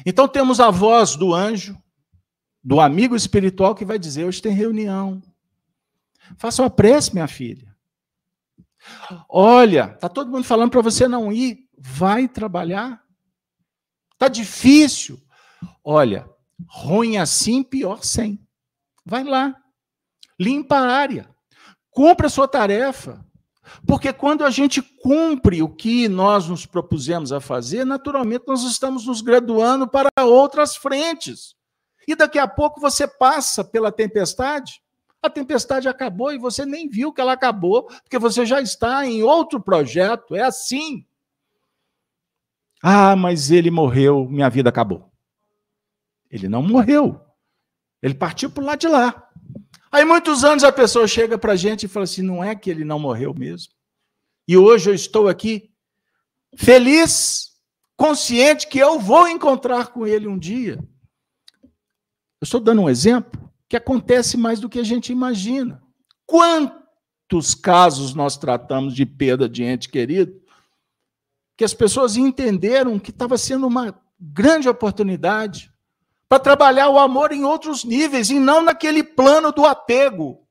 [0.05, 1.81] Então temos a voz do anjo,
[2.61, 5.23] do amigo espiritual que vai dizer: hoje tem reunião.
[6.35, 7.73] Faça uma prece, minha filha.
[9.29, 13.01] Olha, tá todo mundo falando para você não ir, vai trabalhar.
[14.17, 15.17] Tá difícil.
[15.83, 16.29] Olha,
[16.67, 18.39] ruim assim, pior sem.
[19.05, 19.55] Vai lá.
[20.39, 21.29] Limpa a área.
[21.89, 23.23] Cumpra a sua tarefa.
[23.85, 29.05] Porque quando a gente cumpre o que nós nos propusemos a fazer, naturalmente nós estamos
[29.05, 31.55] nos graduando para outras frentes.
[32.07, 34.81] E daqui a pouco você passa pela tempestade,
[35.21, 39.21] a tempestade acabou e você nem viu que ela acabou, porque você já está em
[39.21, 40.35] outro projeto.
[40.35, 41.05] É assim.
[42.81, 45.10] Ah, mas ele morreu, minha vida acabou.
[46.31, 47.19] Ele não morreu.
[48.01, 49.29] Ele partiu para o lado de lá.
[49.91, 52.69] Aí, muitos anos, a pessoa chega para a gente e fala assim: não é que
[52.69, 53.73] ele não morreu mesmo.
[54.47, 55.71] E hoje eu estou aqui
[56.55, 57.51] feliz,
[57.95, 60.79] consciente que eu vou encontrar com ele um dia.
[61.63, 65.81] Eu estou dando um exemplo que acontece mais do que a gente imagina.
[66.25, 70.41] Quantos casos nós tratamos de perda de ente querido
[71.55, 75.70] que as pessoas entenderam que estava sendo uma grande oportunidade
[76.31, 80.47] para trabalhar o amor em outros níveis e não naquele plano do apego,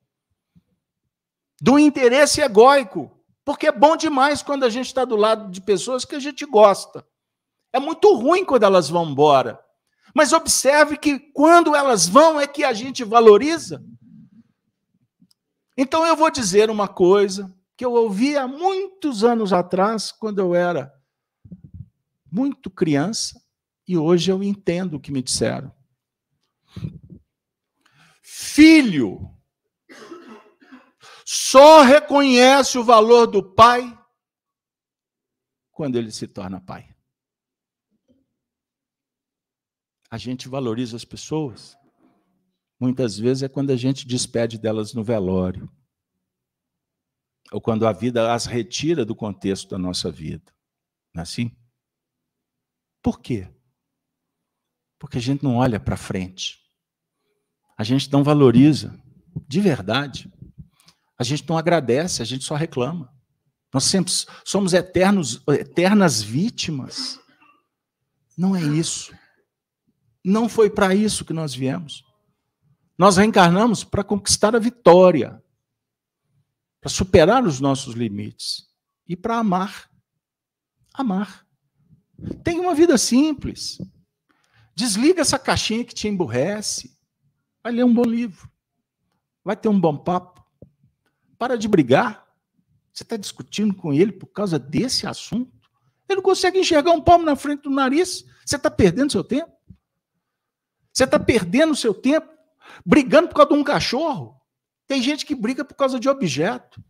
[1.58, 3.10] do interesse egóico.
[3.46, 6.44] Porque é bom demais quando a gente está do lado de pessoas que a gente
[6.44, 7.02] gosta.
[7.72, 9.58] É muito ruim quando elas vão embora.
[10.14, 13.82] Mas observe que quando elas vão é que a gente valoriza.
[15.78, 20.54] Então eu vou dizer uma coisa que eu ouvi há muitos anos atrás, quando eu
[20.54, 20.92] era
[22.30, 23.39] muito criança,
[23.90, 25.74] e hoje eu entendo o que me disseram.
[28.22, 29.36] Filho
[31.26, 33.82] só reconhece o valor do pai
[35.72, 36.94] quando ele se torna pai.
[40.08, 41.76] A gente valoriza as pessoas.
[42.78, 45.68] Muitas vezes é quando a gente despede delas no velório.
[47.50, 50.54] Ou quando a vida as retira do contexto da nossa vida.
[51.12, 51.56] Não é assim?
[53.02, 53.52] Por quê?
[55.00, 56.60] Porque a gente não olha para frente.
[57.76, 58.94] A gente não valoriza,
[59.48, 60.30] de verdade.
[61.18, 63.10] A gente não agradece, a gente só reclama.
[63.72, 64.12] Nós sempre
[64.44, 67.18] somos eternos, eternas vítimas.
[68.36, 69.14] Não é isso.
[70.22, 72.04] Não foi para isso que nós viemos.
[72.98, 75.42] Nós reencarnamos para conquistar a vitória,
[76.78, 78.68] para superar os nossos limites
[79.08, 79.90] e para amar.
[80.92, 81.46] Amar.
[82.44, 83.80] Tem uma vida simples.
[84.80, 86.96] Desliga essa caixinha que te emburrece.
[87.62, 88.50] Vai ler um bom livro.
[89.44, 90.42] Vai ter um bom papo.
[91.36, 92.26] Para de brigar.
[92.90, 95.52] Você está discutindo com ele por causa desse assunto.
[96.08, 98.24] Ele não consegue enxergar um palmo na frente do nariz.
[98.42, 99.52] Você está perdendo seu tempo.
[100.90, 102.32] Você está perdendo seu tempo
[102.82, 104.40] brigando por causa de um cachorro.
[104.86, 106.82] Tem gente que briga por causa de objeto.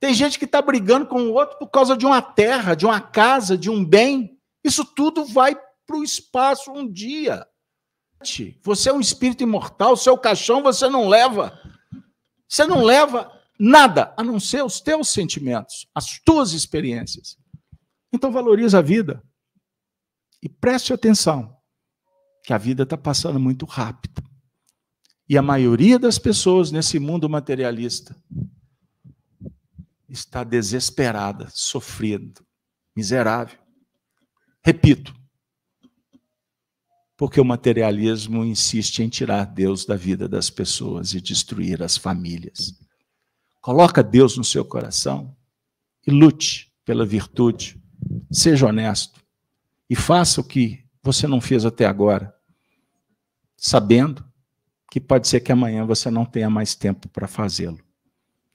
[0.00, 3.02] Tem gente que está brigando com o outro por causa de uma terra, de uma
[3.02, 4.40] casa, de um bem.
[4.64, 5.54] Isso tudo vai
[5.92, 7.46] para o espaço um dia.
[8.62, 11.58] Você é um espírito imortal, seu caixão você não leva.
[12.48, 17.36] Você não leva nada, a não ser os teus sentimentos, as tuas experiências.
[18.10, 19.22] Então valorize a vida.
[20.42, 21.56] E preste atenção,
[22.42, 24.22] que a vida está passando muito rápido.
[25.28, 28.16] E a maioria das pessoas nesse mundo materialista
[30.08, 32.44] está desesperada, sofrendo,
[32.96, 33.58] miserável.
[34.64, 35.21] Repito,
[37.22, 42.76] porque o materialismo insiste em tirar Deus da vida das pessoas e destruir as famílias.
[43.60, 45.32] Coloca Deus no seu coração
[46.04, 47.80] e lute pela virtude.
[48.28, 49.22] Seja honesto
[49.88, 52.34] e faça o que você não fez até agora,
[53.56, 54.24] sabendo
[54.90, 57.78] que pode ser que amanhã você não tenha mais tempo para fazê-lo.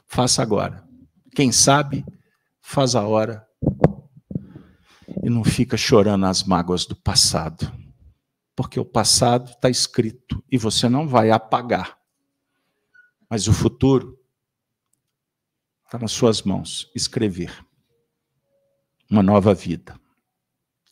[0.05, 0.85] Faça agora.
[1.33, 2.03] Quem sabe,
[2.59, 3.47] faz a hora
[5.23, 7.86] e não fica chorando as mágoas do passado.
[8.57, 11.95] Porque o passado está escrito e você não vai apagar.
[13.29, 14.19] Mas o futuro
[15.85, 17.63] está nas suas mãos escrever
[19.07, 19.99] uma nova vida.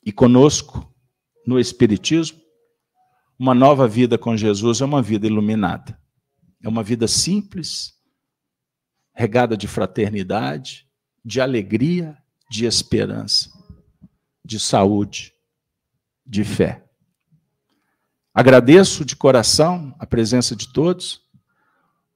[0.05, 0.93] E conosco,
[1.43, 2.39] no Espiritismo,
[3.37, 5.99] uma nova vida com Jesus é uma vida iluminada.
[6.61, 7.99] É uma vida simples,
[9.11, 10.87] regada de fraternidade,
[11.23, 12.15] de alegria,
[12.47, 13.49] de esperança,
[14.43, 15.33] de saúde,
[16.23, 16.84] de fé.
[18.37, 21.21] Agradeço de coração a presença de todos.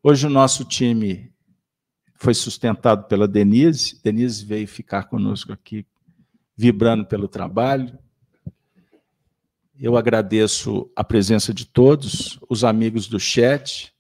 [0.04, 1.34] Hoje o nosso time
[2.14, 4.02] foi sustentado pela Denise.
[4.04, 5.86] Denise veio ficar conosco aqui,
[6.58, 7.98] vibrando pelo trabalho.
[9.80, 13.94] Eu agradeço a presença de todos, os amigos do chat.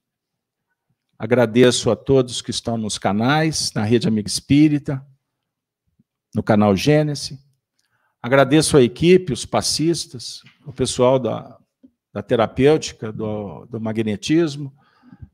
[1.17, 5.01] Agradeço a todos que estão nos canais, na Rede Amiga Espírita,
[6.35, 7.39] no canal Gênesis.
[8.21, 11.57] Agradeço a equipe, os passistas, o pessoal da,
[12.19, 14.73] da terapêutica, do, do magnetismo.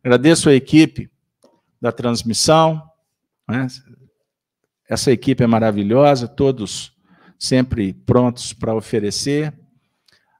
[0.03, 1.09] Agradeço a equipe
[1.81, 2.81] da transmissão.
[3.47, 3.65] Né?
[4.87, 6.93] Essa equipe é maravilhosa, todos
[7.39, 9.51] sempre prontos para oferecer.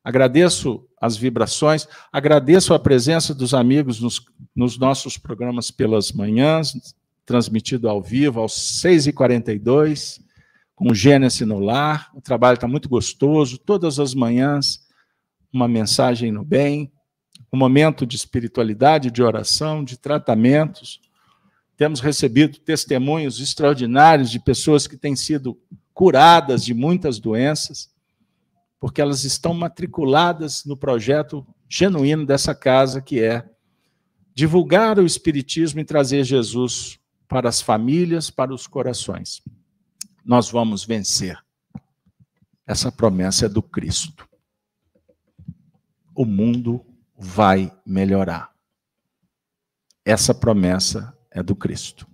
[0.04, 4.24] Agradeço as vibrações, agradeço a presença dos amigos nos,
[4.56, 6.74] nos nossos programas pelas manhãs,
[7.26, 10.22] transmitido ao vivo às 6h42,
[10.76, 12.12] com Gênesis no lar.
[12.14, 14.85] O trabalho está muito gostoso, todas as manhãs,
[15.56, 16.91] uma mensagem no bem,
[17.51, 20.99] um momento de espiritualidade, de oração, de tratamentos.
[21.78, 25.58] Temos recebido testemunhos extraordinários de pessoas que têm sido
[25.93, 27.89] curadas de muitas doenças,
[28.80, 33.49] porque elas estão matriculadas no projeto genuíno dessa casa, que é
[34.34, 39.41] divulgar o Espiritismo e trazer Jesus para as famílias, para os corações.
[40.24, 41.38] Nós vamos vencer.
[42.68, 44.28] Essa promessa é do Cristo.
[46.16, 46.84] O mundo
[47.18, 48.55] vai melhorar.
[50.03, 52.07] Essa promessa é do Cristo.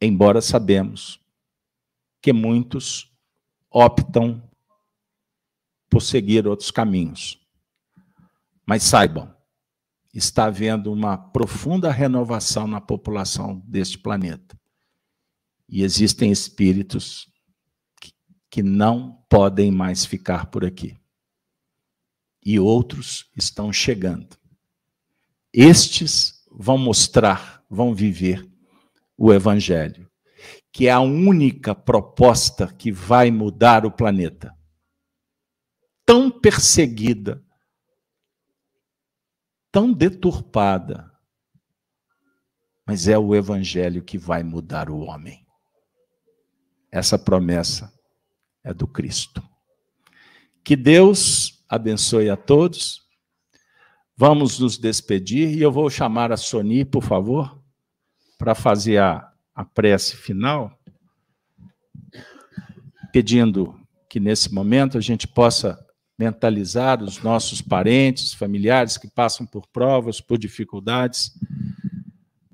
[0.00, 1.20] Embora sabemos
[2.20, 3.12] que muitos
[3.70, 4.42] optam
[5.88, 7.38] por seguir outros caminhos.
[8.66, 9.34] Mas saibam,
[10.14, 14.58] está havendo uma profunda renovação na população deste planeta.
[15.68, 17.30] E existem espíritos
[18.50, 21.01] que não podem mais ficar por aqui.
[22.44, 24.36] E outros estão chegando.
[25.52, 28.48] Estes vão mostrar, vão viver
[29.16, 30.10] o Evangelho,
[30.72, 34.56] que é a única proposta que vai mudar o planeta.
[36.04, 37.44] Tão perseguida,
[39.70, 41.12] tão deturpada,
[42.84, 45.46] mas é o Evangelho que vai mudar o homem.
[46.90, 47.92] Essa promessa
[48.64, 49.42] é do Cristo.
[50.64, 53.02] Que Deus abençoe a todos
[54.16, 57.58] Vamos nos despedir e eu vou chamar a Soni, por favor,
[58.38, 60.78] para fazer a, a prece final,
[63.10, 63.74] pedindo
[64.08, 65.84] que nesse momento a gente possa
[66.18, 71.32] mentalizar os nossos parentes, familiares que passam por provas, por dificuldades.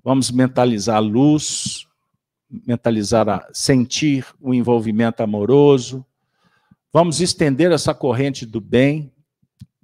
[0.03, 1.87] Vamos mentalizar a luz,
[2.49, 6.07] mentalizar a sentir o envolvimento amoroso.
[6.99, 9.15] Vamos estender essa corrente do bem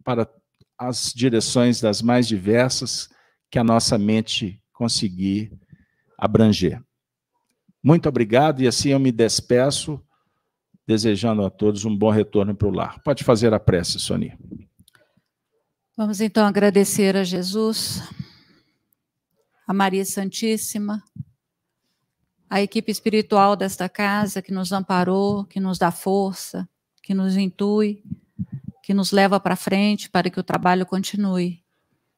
[0.02, 0.28] para
[0.76, 3.08] as direções das mais diversas
[3.48, 5.56] que a nossa mente conseguir
[6.18, 6.82] abranger.
[7.80, 10.04] Muito obrigado e assim eu me despeço,
[10.84, 13.00] desejando a todos um bom retorno para o lar.
[13.04, 14.36] Pode fazer a prece, Sônia.
[15.96, 18.02] Vamos então agradecer a Jesus,
[19.68, 21.00] a Maria Santíssima,
[22.50, 26.68] a equipe espiritual desta casa que nos amparou, que nos dá força,
[27.04, 28.02] que nos intui
[28.84, 31.64] que nos leva para frente para que o trabalho continue.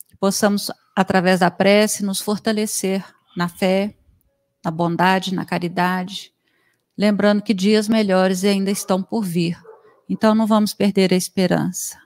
[0.08, 3.04] Que possamos, através da prece, nos fortalecer
[3.36, 3.94] na fé,
[4.64, 6.32] na bondade, na caridade,
[6.98, 9.56] lembrando que dias melhores ainda estão por vir.
[10.08, 12.02] Então não vamos perder a esperança.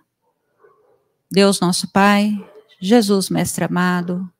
[1.30, 2.34] Deus nosso Pai,
[2.78, 4.30] Jesus Mestre amado,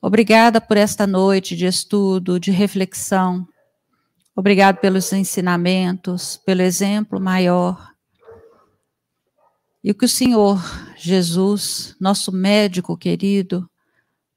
[0.00, 3.46] obrigada por esta noite de estudo, de reflexão.
[4.34, 7.92] Obrigado pelos ensinamentos, pelo exemplo maior
[9.84, 10.58] E que o Senhor
[10.96, 13.68] Jesus, nosso médico querido,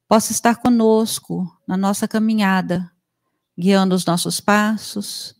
[0.07, 2.91] possa estar conosco na nossa caminhada,
[3.57, 5.35] guiando os nossos passos,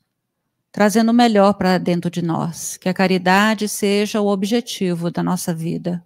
[0.71, 2.77] trazendo o melhor para dentro de nós.
[2.77, 6.05] Que a caridade seja o objetivo da nossa vida.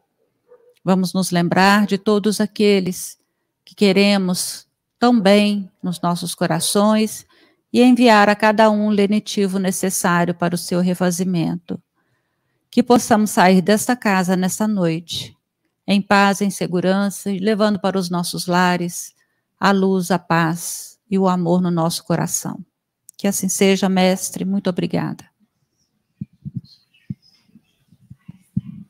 [0.84, 3.19] Vamos nos lembrar de todos aqueles
[3.65, 4.65] que queremos
[4.97, 7.27] tão bem nos nossos corações
[7.72, 11.82] e enviar a cada um o lenitivo necessário para o seu refazimento.
[12.72, 15.36] Que possamos sair desta casa nesta noite,
[15.88, 19.14] em paz, em segurança, levando para os nossos lares
[19.60, 22.64] a luz, a paz e o amor no nosso coração.
[23.18, 24.46] Que assim seja, mestre.
[24.46, 25.28] Muito obrigada.